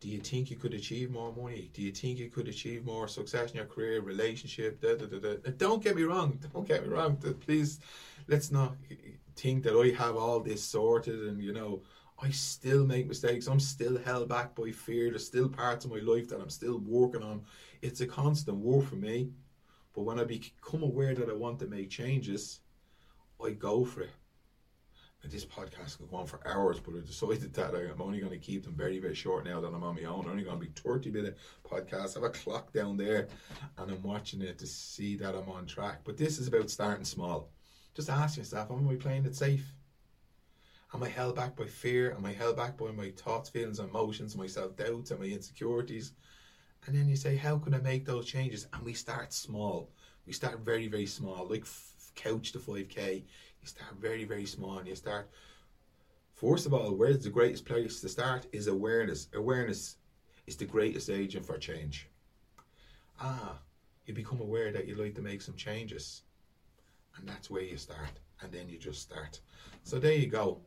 do 0.00 0.08
you 0.08 0.18
think 0.18 0.50
you 0.50 0.56
could 0.56 0.74
achieve 0.74 1.10
more 1.10 1.34
money? 1.34 1.70
Do 1.72 1.80
you 1.80 1.92
think 1.92 2.18
you 2.18 2.28
could 2.28 2.48
achieve 2.48 2.84
more 2.84 3.08
success 3.08 3.52
in 3.52 3.56
your 3.56 3.66
career, 3.66 4.02
relationship? 4.02 4.80
Da, 4.80 4.96
da, 4.96 5.06
da. 5.06 5.50
Don't 5.56 5.82
get 5.82 5.96
me 5.96 6.02
wrong. 6.02 6.38
Don't 6.52 6.68
get 6.68 6.82
me 6.86 6.92
wrong. 6.92 7.16
Please, 7.40 7.80
let's 8.28 8.50
not 8.50 8.74
think 9.36 9.62
that 9.64 9.74
I 9.78 9.96
have 9.96 10.16
all 10.16 10.40
this 10.40 10.62
sorted 10.62 11.20
and, 11.20 11.42
you 11.42 11.52
know, 11.52 11.82
I 12.22 12.30
still 12.30 12.84
make 12.84 13.08
mistakes. 13.08 13.46
I'm 13.46 13.60
still 13.60 13.98
held 13.98 14.28
back 14.28 14.54
by 14.54 14.70
fear. 14.72 15.10
There's 15.10 15.26
still 15.26 15.48
parts 15.48 15.84
of 15.84 15.90
my 15.90 16.00
life 16.00 16.28
that 16.28 16.40
I'm 16.40 16.50
still 16.50 16.78
working 16.78 17.22
on. 17.22 17.42
It's 17.82 18.00
a 18.02 18.06
constant 18.06 18.58
war 18.58 18.82
for 18.82 18.96
me. 18.96 19.30
But 19.94 20.02
when 20.02 20.20
I 20.20 20.24
become 20.24 20.82
aware 20.82 21.14
that 21.14 21.30
I 21.30 21.34
want 21.34 21.60
to 21.60 21.66
make 21.66 21.88
changes, 21.88 22.60
I 23.42 23.50
go 23.50 23.84
for 23.84 24.02
it. 24.02 24.10
And 25.22 25.32
this 25.32 25.46
podcast 25.46 25.96
can 25.96 26.06
go 26.06 26.18
on 26.18 26.26
for 26.26 26.46
hours, 26.46 26.80
but 26.80 26.94
I 26.94 27.00
decided 27.00 27.54
that 27.54 27.74
I'm 27.74 28.02
only 28.02 28.20
going 28.20 28.32
to 28.32 28.38
keep 28.38 28.62
them 28.62 28.74
very, 28.74 28.98
very 28.98 29.14
short 29.14 29.46
now 29.46 29.58
that 29.58 29.68
I'm 29.68 29.82
on 29.82 29.94
my 29.94 30.04
own. 30.04 30.26
I'm 30.26 30.32
only 30.32 30.44
going 30.44 30.60
to 30.60 30.66
be 30.66 30.72
30 30.76 31.10
minute 31.10 31.38
podcast. 31.66 32.16
I 32.16 32.20
have 32.20 32.24
a 32.24 32.28
clock 32.28 32.74
down 32.74 32.98
there 32.98 33.28
and 33.78 33.90
I'm 33.90 34.02
watching 34.02 34.42
it 34.42 34.58
to 34.58 34.66
see 34.66 35.16
that 35.16 35.34
I'm 35.34 35.48
on 35.48 35.64
track. 35.64 36.00
But 36.04 36.18
this 36.18 36.38
is 36.38 36.48
about 36.48 36.68
starting 36.68 37.06
small. 37.06 37.48
Just 37.94 38.10
ask 38.10 38.36
yourself, 38.36 38.70
am 38.70 38.86
I 38.86 38.96
playing 38.96 39.24
it 39.24 39.34
safe? 39.34 39.64
Am 40.92 41.02
I 41.02 41.08
held 41.08 41.36
back 41.36 41.56
by 41.56 41.66
fear? 41.66 42.12
Am 42.12 42.26
I 42.26 42.32
held 42.32 42.56
back 42.56 42.76
by 42.76 42.90
my 42.92 43.10
thoughts, 43.16 43.48
feelings, 43.48 43.78
emotions, 43.78 44.36
my 44.36 44.46
self 44.46 44.76
doubts, 44.76 45.10
and 45.10 45.20
my 45.20 45.26
insecurities? 45.26 46.12
And 46.86 46.94
then 46.94 47.08
you 47.08 47.16
say, 47.16 47.34
how 47.34 47.56
can 47.56 47.74
I 47.74 47.78
make 47.78 48.04
those 48.04 48.26
changes? 48.26 48.66
And 48.74 48.84
we 48.84 48.92
start 48.92 49.32
small. 49.32 49.90
We 50.26 50.34
start 50.34 50.60
very, 50.60 50.86
very 50.86 51.06
small, 51.06 51.48
like 51.48 51.64
couch 52.14 52.52
to 52.52 52.58
5k. 52.58 53.16
You 53.16 53.66
start 53.66 53.94
very, 54.00 54.24
very 54.24 54.46
small 54.46 54.78
and 54.78 54.88
you 54.88 54.94
start. 54.94 55.28
First 56.34 56.66
of 56.66 56.74
all, 56.74 56.94
where's 56.94 57.22
the 57.22 57.30
greatest 57.30 57.64
place 57.64 58.00
to 58.00 58.08
start 58.08 58.46
is 58.52 58.66
awareness. 58.66 59.28
Awareness 59.34 59.96
is 60.46 60.56
the 60.56 60.64
greatest 60.64 61.08
agent 61.10 61.46
for 61.46 61.56
change. 61.58 62.08
Ah, 63.20 63.58
you 64.06 64.14
become 64.14 64.40
aware 64.40 64.72
that 64.72 64.86
you'd 64.86 64.98
like 64.98 65.14
to 65.14 65.22
make 65.22 65.40
some 65.40 65.54
changes. 65.54 66.22
And 67.16 67.28
that's 67.28 67.50
where 67.50 67.62
you 67.62 67.76
start. 67.76 68.20
And 68.42 68.52
then 68.52 68.68
you 68.68 68.78
just 68.78 69.00
start. 69.00 69.40
So 69.84 69.98
there 69.98 70.12
you 70.12 70.26
go. 70.26 70.60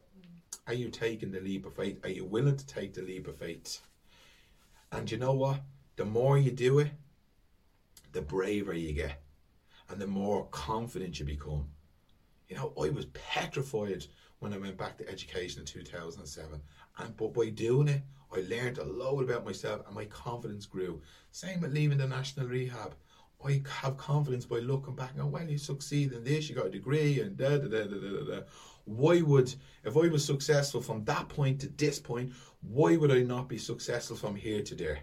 Are 0.66 0.74
you 0.74 0.90
taking 0.90 1.32
the 1.32 1.40
leap 1.40 1.66
of 1.66 1.76
faith? 1.76 2.04
Are 2.04 2.10
you 2.10 2.26
willing 2.26 2.58
to 2.58 2.66
take 2.66 2.94
the 2.94 3.02
leap 3.02 3.28
of 3.28 3.38
faith? 3.38 3.82
And 4.92 5.10
you 5.10 5.18
know 5.18 5.34
what? 5.34 5.62
The 5.98 6.06
more 6.06 6.38
you 6.38 6.52
do 6.52 6.80
it, 6.80 6.92
the 8.14 8.22
braver 8.22 8.74
you 8.74 8.94
get, 8.94 9.22
and 9.90 10.00
the 10.00 10.08
more 10.08 10.48
confident 10.48 11.20
you 11.20 11.26
become. 11.26 11.68
You 12.48 12.56
know, 12.56 12.74
I 12.82 12.90
was 12.90 13.06
petrified 13.08 14.06
when 14.40 14.54
I 14.54 14.58
went 14.58 14.78
back 14.78 14.98
to 14.98 15.10
education 15.10 15.62
in 15.62 15.66
2007. 15.66 16.62
And 17.00 17.18
but 17.18 17.34
by 17.34 17.50
doing 17.50 17.88
it, 17.88 18.02
I 18.34 18.42
learned 18.42 18.78
a 18.78 18.84
lot 18.84 19.22
about 19.22 19.46
myself 19.46 19.86
and 19.86 19.96
my 19.96 20.06
confidence 20.06 20.66
grew. 20.66 21.02
Same 21.32 21.62
with 21.62 21.74
leaving 21.74 21.98
the 21.98 22.08
national 22.08 22.48
rehab. 22.48 22.96
I 23.46 23.62
have 23.82 23.98
confidence 23.98 24.46
by 24.46 24.60
looking 24.60 24.96
back 24.96 25.12
and 25.16 25.32
well, 25.32 25.48
you 25.48 25.58
succeed 25.58 26.12
in 26.12 26.24
this, 26.24 26.50
you 26.50 26.56
got 26.56 26.68
a 26.68 26.72
degree 26.72 27.22
and 27.22 27.38
da 27.38 27.58
da 27.58 27.68
da 27.68 27.84
da 27.84 27.98
da 28.00 28.36
da 28.36 28.42
why 28.88 29.22
would 29.22 29.54
if 29.84 29.98
I 29.98 30.08
was 30.08 30.24
successful 30.24 30.82
from 30.82 31.04
that 31.06 31.28
point 31.28 31.60
to 31.62 31.68
this 31.68 32.00
point, 32.00 32.32
why 32.62 32.96
would 32.96 33.12
I 33.12 33.22
not 33.22 33.50
be 33.50 33.58
successful 33.58 34.16
from 34.16 34.36
here 34.36 34.62
to 34.64 34.76
there? 34.76 35.00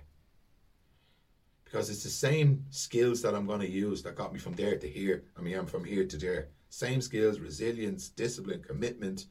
Because 1.74 1.90
it's 1.90 2.04
the 2.04 2.08
same 2.08 2.64
skills 2.70 3.20
that 3.22 3.34
I'm 3.34 3.46
going 3.46 3.58
to 3.58 3.68
use 3.68 4.00
that 4.04 4.14
got 4.14 4.32
me 4.32 4.38
from 4.38 4.52
there 4.52 4.78
to 4.78 4.88
here. 4.88 5.24
I 5.36 5.40
mean, 5.40 5.56
I'm 5.56 5.66
from 5.66 5.82
here 5.82 6.06
to 6.06 6.16
there. 6.16 6.46
Same 6.68 7.00
skills, 7.00 7.40
resilience, 7.40 8.10
discipline, 8.10 8.62
commitment, 8.62 9.26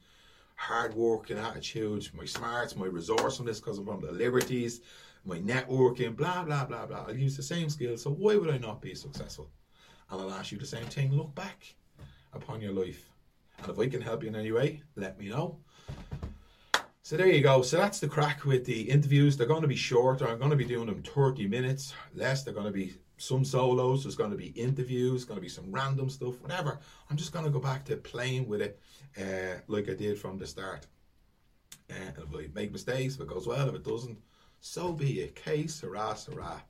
hard 0.54 0.92
work 0.92 1.30
and 1.30 1.38
attitude, 1.40 2.06
my 2.12 2.26
smarts, 2.26 2.76
my 2.76 2.84
resourcefulness 2.84 3.60
because 3.60 3.78
I'm 3.78 3.86
from 3.86 4.02
the 4.02 4.12
liberties, 4.12 4.82
my 5.24 5.38
networking, 5.38 6.14
blah, 6.14 6.44
blah, 6.44 6.66
blah, 6.66 6.84
blah. 6.84 7.06
I'll 7.08 7.16
use 7.16 7.34
the 7.34 7.42
same 7.42 7.70
skills. 7.70 8.02
So 8.02 8.10
why 8.10 8.36
would 8.36 8.50
I 8.50 8.58
not 8.58 8.82
be 8.82 8.94
successful? 8.94 9.48
And 10.10 10.20
I'll 10.20 10.32
ask 10.32 10.52
you 10.52 10.58
the 10.58 10.66
same 10.66 10.84
thing. 10.84 11.14
Look 11.14 11.34
back 11.34 11.74
upon 12.34 12.60
your 12.60 12.74
life 12.74 13.10
and 13.56 13.70
if 13.70 13.78
I 13.78 13.88
can 13.88 14.02
help 14.02 14.22
you 14.22 14.28
in 14.28 14.36
any 14.36 14.52
way, 14.52 14.82
let 14.96 15.18
me 15.18 15.30
know. 15.30 15.60
So 17.04 17.18
there 17.18 17.28
you 17.28 17.42
go. 17.42 17.60
So 17.60 17.76
that's 17.76 18.00
the 18.00 18.08
crack 18.08 18.46
with 18.46 18.64
the 18.64 18.80
interviews. 18.80 19.36
They're 19.36 19.46
going 19.46 19.60
to 19.60 19.68
be 19.68 19.76
shorter. 19.76 20.26
I'm 20.26 20.38
going 20.38 20.52
to 20.52 20.56
be 20.56 20.64
doing 20.64 20.86
them 20.86 21.02
30 21.02 21.46
minutes 21.46 21.92
less. 22.14 22.42
They're 22.42 22.54
going 22.54 22.64
to 22.64 22.72
be 22.72 22.94
some 23.18 23.44
solos. 23.44 24.04
There's 24.04 24.16
going 24.16 24.30
to 24.30 24.38
be 24.38 24.46
interviews. 24.58 25.26
Going 25.26 25.36
to 25.36 25.42
be 25.42 25.50
some 25.50 25.70
random 25.70 26.08
stuff. 26.08 26.40
Whatever. 26.40 26.80
I'm 27.10 27.18
just 27.18 27.30
going 27.30 27.44
to 27.44 27.50
go 27.50 27.58
back 27.58 27.84
to 27.84 27.96
playing 27.96 28.48
with 28.48 28.62
it 28.62 28.80
uh, 29.20 29.60
like 29.68 29.90
I 29.90 29.92
did 29.92 30.18
from 30.18 30.38
the 30.38 30.46
start. 30.46 30.86
Uh, 31.90 32.12
if 32.16 32.34
I 32.34 32.48
make 32.54 32.72
mistakes, 32.72 33.16
if 33.16 33.20
it 33.20 33.28
goes 33.28 33.46
well, 33.46 33.68
if 33.68 33.74
it 33.74 33.84
doesn't, 33.84 34.16
so 34.62 34.94
be 34.94 35.20
it. 35.20 35.34
Case, 35.34 35.82
hurrah, 35.82 36.16
hurrah. 36.32 36.60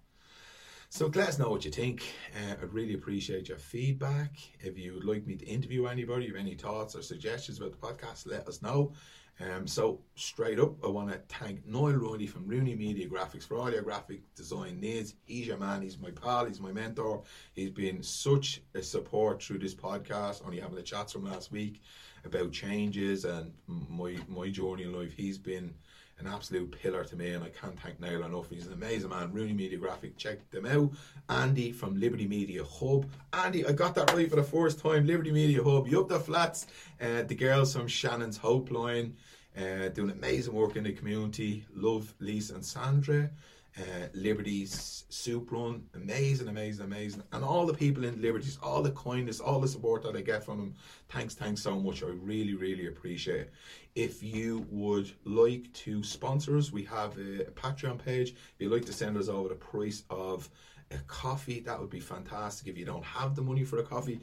So 0.88 1.07
let 1.14 1.29
us 1.29 1.38
know 1.38 1.51
what 1.51 1.64
you 1.64 1.70
think. 1.70 2.03
Uh, 2.35 2.55
I'd 2.61 2.73
really 2.73 2.94
appreciate 2.94 3.49
your 3.49 3.59
feedback. 3.59 4.33
If 4.59 4.77
you 4.79 4.94
would 4.94 5.05
like 5.05 5.29
me 5.29 5.37
to 5.37 5.47
interview 5.47 5.87
anybody, 5.87 6.27
have 6.27 6.37
any 6.37 6.57
thoughts 6.57 6.97
or 6.97 7.03
suggestions 7.03 7.59
about 7.59 7.70
the 7.70 7.87
podcast, 7.87 8.27
let 8.27 8.49
us 8.49 8.62
know. 8.62 8.92
Um, 9.40 9.66
so 9.66 10.01
straight 10.14 10.61
up, 10.61 10.73
I 10.85 10.88
want 10.88 11.11
to 11.11 11.18
thank 11.29 11.66
Noel 11.66 11.94
Rooney 11.94 12.27
from 12.27 12.47
Rooney 12.47 12.77
Media 12.77 13.09
Graphics 13.09 13.42
for 13.42 13.57
all 13.57 13.70
your 13.70 13.83
graphic 13.83 14.20
design 14.37 14.79
needs. 14.79 15.16
He's 15.25 15.49
your 15.49 15.57
man. 15.57 15.83
He's 15.83 15.99
my 15.99 16.11
pal. 16.11 16.47
He's 16.47 16.61
my 16.61 16.70
mentor. 16.70 17.23
He's 17.53 17.70
been 17.70 18.03
such 18.03 18.62
a 18.75 18.83
support 18.83 19.42
through 19.42 19.59
this 19.59 19.75
podcast. 19.75 20.44
Only 20.44 20.61
having 20.61 20.77
the 20.77 20.83
chats 20.83 21.12
from 21.12 21.25
last 21.25 21.51
week 21.51 21.83
about 22.25 22.53
changes 22.53 23.25
and 23.25 23.53
my 23.66 24.16
my 24.29 24.51
journey 24.51 24.85
in 24.85 24.92
life. 24.92 25.12
He's 25.12 25.38
been 25.38 25.75
an 26.18 26.27
absolute 26.27 26.70
pillar 26.70 27.05
to 27.05 27.16
me, 27.16 27.31
and 27.33 27.42
I 27.42 27.48
can't 27.48 27.79
thank 27.79 28.00
Niall 28.00 28.24
enough. 28.24 28.48
He's 28.50 28.66
an 28.66 28.72
amazing 28.72 29.11
man. 29.11 29.33
Rooney 29.33 29.53
Media 29.53 29.79
Graphic, 29.79 30.16
check 30.16 30.48
them 30.50 30.66
out. 30.66 30.90
Andy 31.29 31.72
from 31.72 31.98
Liberty 31.98 32.27
Media 32.27 32.62
Hub. 32.64 33.07
Andy, 33.33 33.66
I 33.66 33.72
got 33.72 33.94
that 33.96 34.12
right 34.12 34.31
for 34.31 34.37
the 34.37 34.42
first 34.42 34.81
time. 34.81 35.07
Liberty 35.07 35.33
Media 35.33 35.62
Hub, 35.62 35.88
you 35.88 36.00
up 36.00 36.09
the 36.09 36.20
flats. 36.20 36.66
Uh, 37.00 37.22
the 37.22 37.35
girls 37.35 37.74
from 37.74 37.88
Shannon's 37.88 38.37
Hope 38.37 38.70
Line, 38.70 39.16
uh, 39.57 39.88
doing 39.88 40.11
amazing 40.11 40.55
work 40.55 40.77
in 40.77 40.85
the 40.85 40.92
community. 40.92 41.66
Love 41.74 42.14
Lisa 42.20 42.55
and 42.55 42.64
Sandra 42.64 43.31
uh, 43.77 44.07
Liberties 44.13 45.05
Soup 45.09 45.51
Run, 45.51 45.83
amazing, 45.95 46.49
amazing, 46.49 46.85
amazing, 46.85 47.23
and 47.33 47.45
all 47.45 47.67
the 47.67 47.75
people 47.75 48.05
in 48.05 48.21
Liberties, 48.23 48.59
all 48.63 48.83
the 48.83 48.93
kindness, 48.93 49.41
all 49.41 49.61
the 49.61 49.67
support 49.67 50.03
that 50.05 50.17
I 50.17 50.21
get 50.21 50.45
from 50.45 50.59
them. 50.59 50.75
Thanks, 51.09 51.35
thanks 51.35 51.63
so 51.63 51.79
much. 51.81 52.03
I 52.03 52.07
really, 52.07 52.55
really 52.55 52.87
appreciate 52.87 53.41
it. 53.41 53.53
If 53.97 54.23
you 54.23 54.67
would 54.71 55.11
like 55.25 55.73
to 55.73 56.03
sponsor 56.05 56.57
us, 56.57 56.71
we 56.71 56.85
have 56.85 57.19
a, 57.19 57.43
a 57.43 57.51
Patreon 57.51 58.05
page. 58.05 58.31
If 58.31 58.55
you'd 58.59 58.73
like 58.73 58.85
to 58.87 58.93
send 58.93 59.17
us 59.17 59.29
over 59.29 59.49
the 59.49 59.57
price 59.57 60.05
of 60.09 60.49
a 60.93 60.99
coffee, 61.07 61.61
that 61.61 61.81
would 61.81 61.91
be 61.91 62.01
fantastic. 62.01 62.69
If 62.69 62.79
you 62.79 62.85
don't 62.85 63.05
have 63.05 63.35
the 63.35 63.43
money 63.43 63.65
for 63.65 63.79
a 63.79 63.85
coffee, 63.85 64.21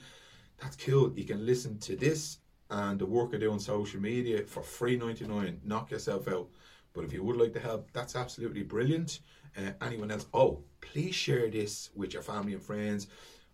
that's 0.62 0.78
cool. 0.78 1.12
You 1.16 1.26
can 1.26 1.46
listen 1.46 1.78
to 1.80 1.96
this 1.98 2.38
and 2.70 2.98
the 2.98 3.06
work 3.06 3.32
I 3.34 3.38
do 3.38 3.52
on 3.52 3.60
social 3.60 4.00
media 4.00 4.44
for 4.44 4.64
free 4.64 4.96
99. 4.96 5.60
Knock 5.66 5.92
yourself 5.92 6.30
out. 6.30 6.48
But 6.94 7.06
if 7.06 7.14
you 7.14 7.24
would 7.24 7.38
like 7.38 7.54
to 7.54 7.60
help, 7.60 7.90
that's 7.94 8.16
absolutely 8.16 8.64
brilliant 8.64 9.20
uh, 9.58 9.72
anyone 9.82 10.12
else. 10.12 10.26
Oh, 10.34 10.64
please 10.82 11.16
share 11.16 11.50
this 11.50 11.90
with 11.96 12.14
your 12.14 12.22
family 12.22 12.54
and 12.54 12.64
friends. 12.64 13.08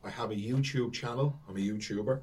I 0.03 0.09
have 0.09 0.31
a 0.31 0.35
YouTube 0.35 0.93
channel. 0.93 1.39
I'm 1.47 1.55
a 1.55 1.59
YouTuber. 1.59 2.21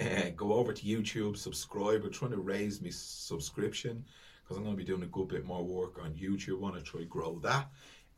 Uh, 0.00 0.30
go 0.36 0.52
over 0.52 0.72
to 0.72 0.82
YouTube, 0.82 1.36
subscribe. 1.36 2.02
We're 2.02 2.10
trying 2.10 2.32
to 2.32 2.38
raise 2.38 2.82
my 2.82 2.90
subscription 2.90 4.04
because 4.42 4.56
I'm 4.56 4.64
going 4.64 4.76
to 4.76 4.82
be 4.82 4.84
doing 4.84 5.02
a 5.02 5.06
good 5.06 5.28
bit 5.28 5.44
more 5.44 5.64
work 5.64 5.98
on 6.02 6.12
YouTube. 6.12 6.58
I 6.58 6.60
want 6.60 6.76
to 6.76 6.82
try 6.82 7.02
grow 7.04 7.38
that. 7.40 7.70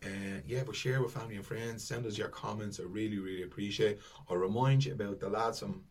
Uh, 0.05 0.41
yeah, 0.47 0.63
but 0.65 0.77
share 0.77 1.03
with 1.03 1.13
family 1.13 1.37
and 1.37 1.47
friends. 1.47 1.85
Send 1.85 2.07
us 2.07 2.19
your 2.19 2.29
comments. 2.29 2.81
I 2.81 2.85
really, 2.85 3.19
really 3.19 3.43
appreciate. 3.43 3.99
I'll 4.29 4.37
remind 4.37 4.85
you 4.85 4.93
about 4.93 5.21
the 5.21 5.29
lads 5.29 5.61
from 5.61 5.83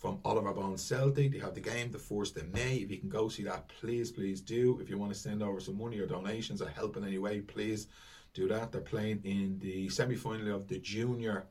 from 0.00 0.18
Oliver 0.24 0.54
Bond 0.54 0.80
Celtic. 0.80 1.32
They 1.32 1.38
have 1.40 1.54
the 1.54 1.60
game 1.60 1.90
the 1.90 1.98
1st 1.98 2.36
of 2.36 2.54
May. 2.54 2.76
If 2.76 2.90
you 2.90 2.96
can 2.96 3.10
go 3.10 3.28
see 3.28 3.42
that, 3.42 3.68
please, 3.68 4.10
please 4.10 4.40
do. 4.40 4.80
If 4.80 4.88
you 4.88 4.96
want 4.96 5.12
to 5.12 5.18
send 5.18 5.42
over 5.42 5.60
some 5.60 5.76
money 5.76 5.98
or 5.98 6.06
donations 6.06 6.62
or 6.62 6.70
help 6.70 6.96
in 6.96 7.04
any 7.04 7.18
way, 7.18 7.42
please 7.42 7.86
do 8.32 8.48
that. 8.48 8.72
They're 8.72 8.80
playing 8.80 9.20
in 9.24 9.58
the 9.58 9.90
semi 9.90 10.16
final 10.16 10.54
of 10.54 10.68
the 10.68 10.78
Junior 10.78 11.44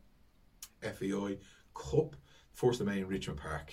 FAI 0.81 1.37
Cup, 1.75 2.15
1st 2.59 2.79
of 2.79 2.87
May 2.87 2.99
in 2.99 3.07
Richmond 3.07 3.39
Park. 3.39 3.71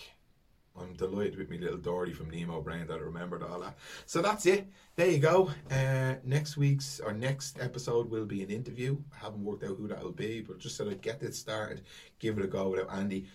I'm 0.79 0.93
delighted 0.93 1.39
with 1.39 1.49
me 1.49 1.57
little 1.57 1.79
Dory 1.79 2.13
from 2.13 2.29
Nemo 2.29 2.61
Brain 2.61 2.87
that 2.87 2.99
I 2.99 3.03
remembered 3.03 3.43
all 3.43 3.61
that. 3.61 3.79
So 4.05 4.21
that's 4.21 4.45
it. 4.45 4.67
There 4.95 5.09
you 5.09 5.21
go. 5.21 5.51
Uh, 5.71 6.17
next 6.23 6.59
week's 6.59 7.01
or 7.01 7.15
next 7.15 7.59
episode 7.63 8.11
will 8.11 8.27
be 8.27 8.43
an 8.43 8.51
interview. 8.51 8.99
I 9.15 9.25
haven't 9.25 9.43
worked 9.43 9.65
out 9.65 9.79
who 9.79 9.89
that 9.89 10.05
will 10.05 10.13
be, 10.13 10.43
but 10.43 10.59
just 10.59 10.77
sort 10.77 10.93
of 10.93 11.01
get 11.01 11.23
it 11.23 11.35
started, 11.35 11.81
give 12.19 12.37
it 12.37 12.45
a 12.45 12.49
go 12.49 12.69
without 12.69 12.93
Andy. 12.93 13.27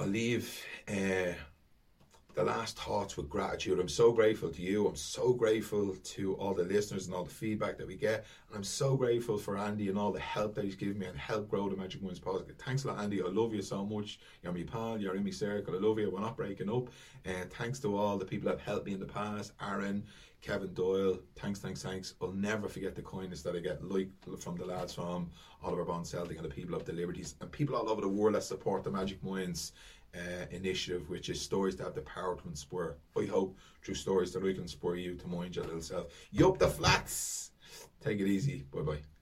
I'll 0.00 0.06
leave 0.06 0.64
uh, 0.86 1.32
the 2.36 2.44
last 2.44 2.78
thoughts 2.78 3.16
with 3.16 3.28
gratitude. 3.28 3.80
I'm 3.80 3.88
so 3.88 4.12
grateful 4.12 4.48
to 4.48 4.62
you. 4.62 4.86
I'm 4.86 4.94
so 4.94 5.32
grateful 5.32 5.96
to 5.96 6.34
all 6.34 6.54
the 6.54 6.62
listeners 6.62 7.06
and 7.06 7.16
all 7.16 7.24
the 7.24 7.30
feedback 7.30 7.76
that 7.78 7.86
we 7.88 7.96
get. 7.96 8.24
And 8.48 8.56
I'm 8.56 8.62
so 8.62 8.96
grateful 8.96 9.36
for 9.38 9.58
Andy 9.58 9.88
and 9.88 9.98
all 9.98 10.12
the 10.12 10.20
help 10.20 10.54
that 10.54 10.64
he's 10.64 10.76
given 10.76 11.00
me 11.00 11.06
and 11.06 11.18
help 11.18 11.48
grow 11.50 11.68
the 11.68 11.76
Magic 11.76 12.00
Minds 12.00 12.20
podcast. 12.20 12.60
Thanks 12.64 12.84
a 12.84 12.88
lot, 12.88 13.00
Andy. 13.00 13.20
I 13.20 13.26
love 13.26 13.52
you 13.52 13.60
so 13.60 13.84
much. 13.84 14.20
You're 14.40 14.52
my 14.52 14.62
pal. 14.62 14.98
You're 14.98 15.16
in 15.16 15.24
my 15.24 15.30
circle. 15.32 15.74
I 15.74 15.78
love 15.78 15.98
you. 15.98 16.12
We're 16.12 16.20
not 16.20 16.36
breaking 16.36 16.70
up. 16.70 16.90
And 17.24 17.52
thanks 17.52 17.80
to 17.80 17.96
all 17.96 18.18
the 18.18 18.24
people 18.24 18.48
that 18.50 18.60
helped 18.60 18.86
me 18.86 18.92
in 18.92 19.00
the 19.00 19.06
past. 19.06 19.50
Aaron, 19.60 20.04
Kevin 20.40 20.72
Doyle, 20.72 21.18
thanks, 21.36 21.58
thanks, 21.58 21.82
thanks. 21.82 22.14
I'll 22.22 22.32
never 22.32 22.68
forget 22.68 22.94
the 22.94 23.02
kindness 23.02 23.42
that 23.42 23.56
I 23.56 23.58
get, 23.58 23.82
like 23.82 24.08
from 24.38 24.56
the 24.56 24.64
lads 24.64 24.94
from 24.94 25.30
Oliver 25.62 25.84
Bond 25.84 26.06
Celtic 26.06 26.36
and 26.36 26.44
the 26.44 26.54
people 26.54 26.74
of 26.74 26.84
the 26.84 26.92
Liberties 26.92 27.34
and 27.40 27.50
people 27.50 27.74
all 27.74 27.88
over 27.88 28.00
the 28.00 28.08
world 28.08 28.34
that 28.36 28.44
support 28.44 28.84
the 28.84 28.90
Magic 28.90 29.22
Minds 29.22 29.72
uh, 30.14 30.46
initiative, 30.50 31.08
which 31.10 31.28
is 31.28 31.40
stories 31.40 31.76
that 31.76 31.84
have 31.84 31.94
the 31.94 32.02
power 32.02 32.36
to 32.36 32.48
inspire. 32.48 32.96
I 33.16 33.26
hope 33.26 33.58
through 33.82 33.96
stories 33.96 34.32
that 34.32 34.44
I 34.44 34.52
can 34.52 34.62
inspire 34.62 34.94
you 34.94 35.14
to 35.16 35.28
mind 35.28 35.56
your 35.56 35.64
little 35.64 35.82
self. 35.82 36.06
Yup, 36.30 36.58
the 36.58 36.68
flats. 36.68 37.50
Take 38.00 38.20
it 38.20 38.28
easy. 38.28 38.64
Bye 38.72 38.82
bye. 38.82 39.17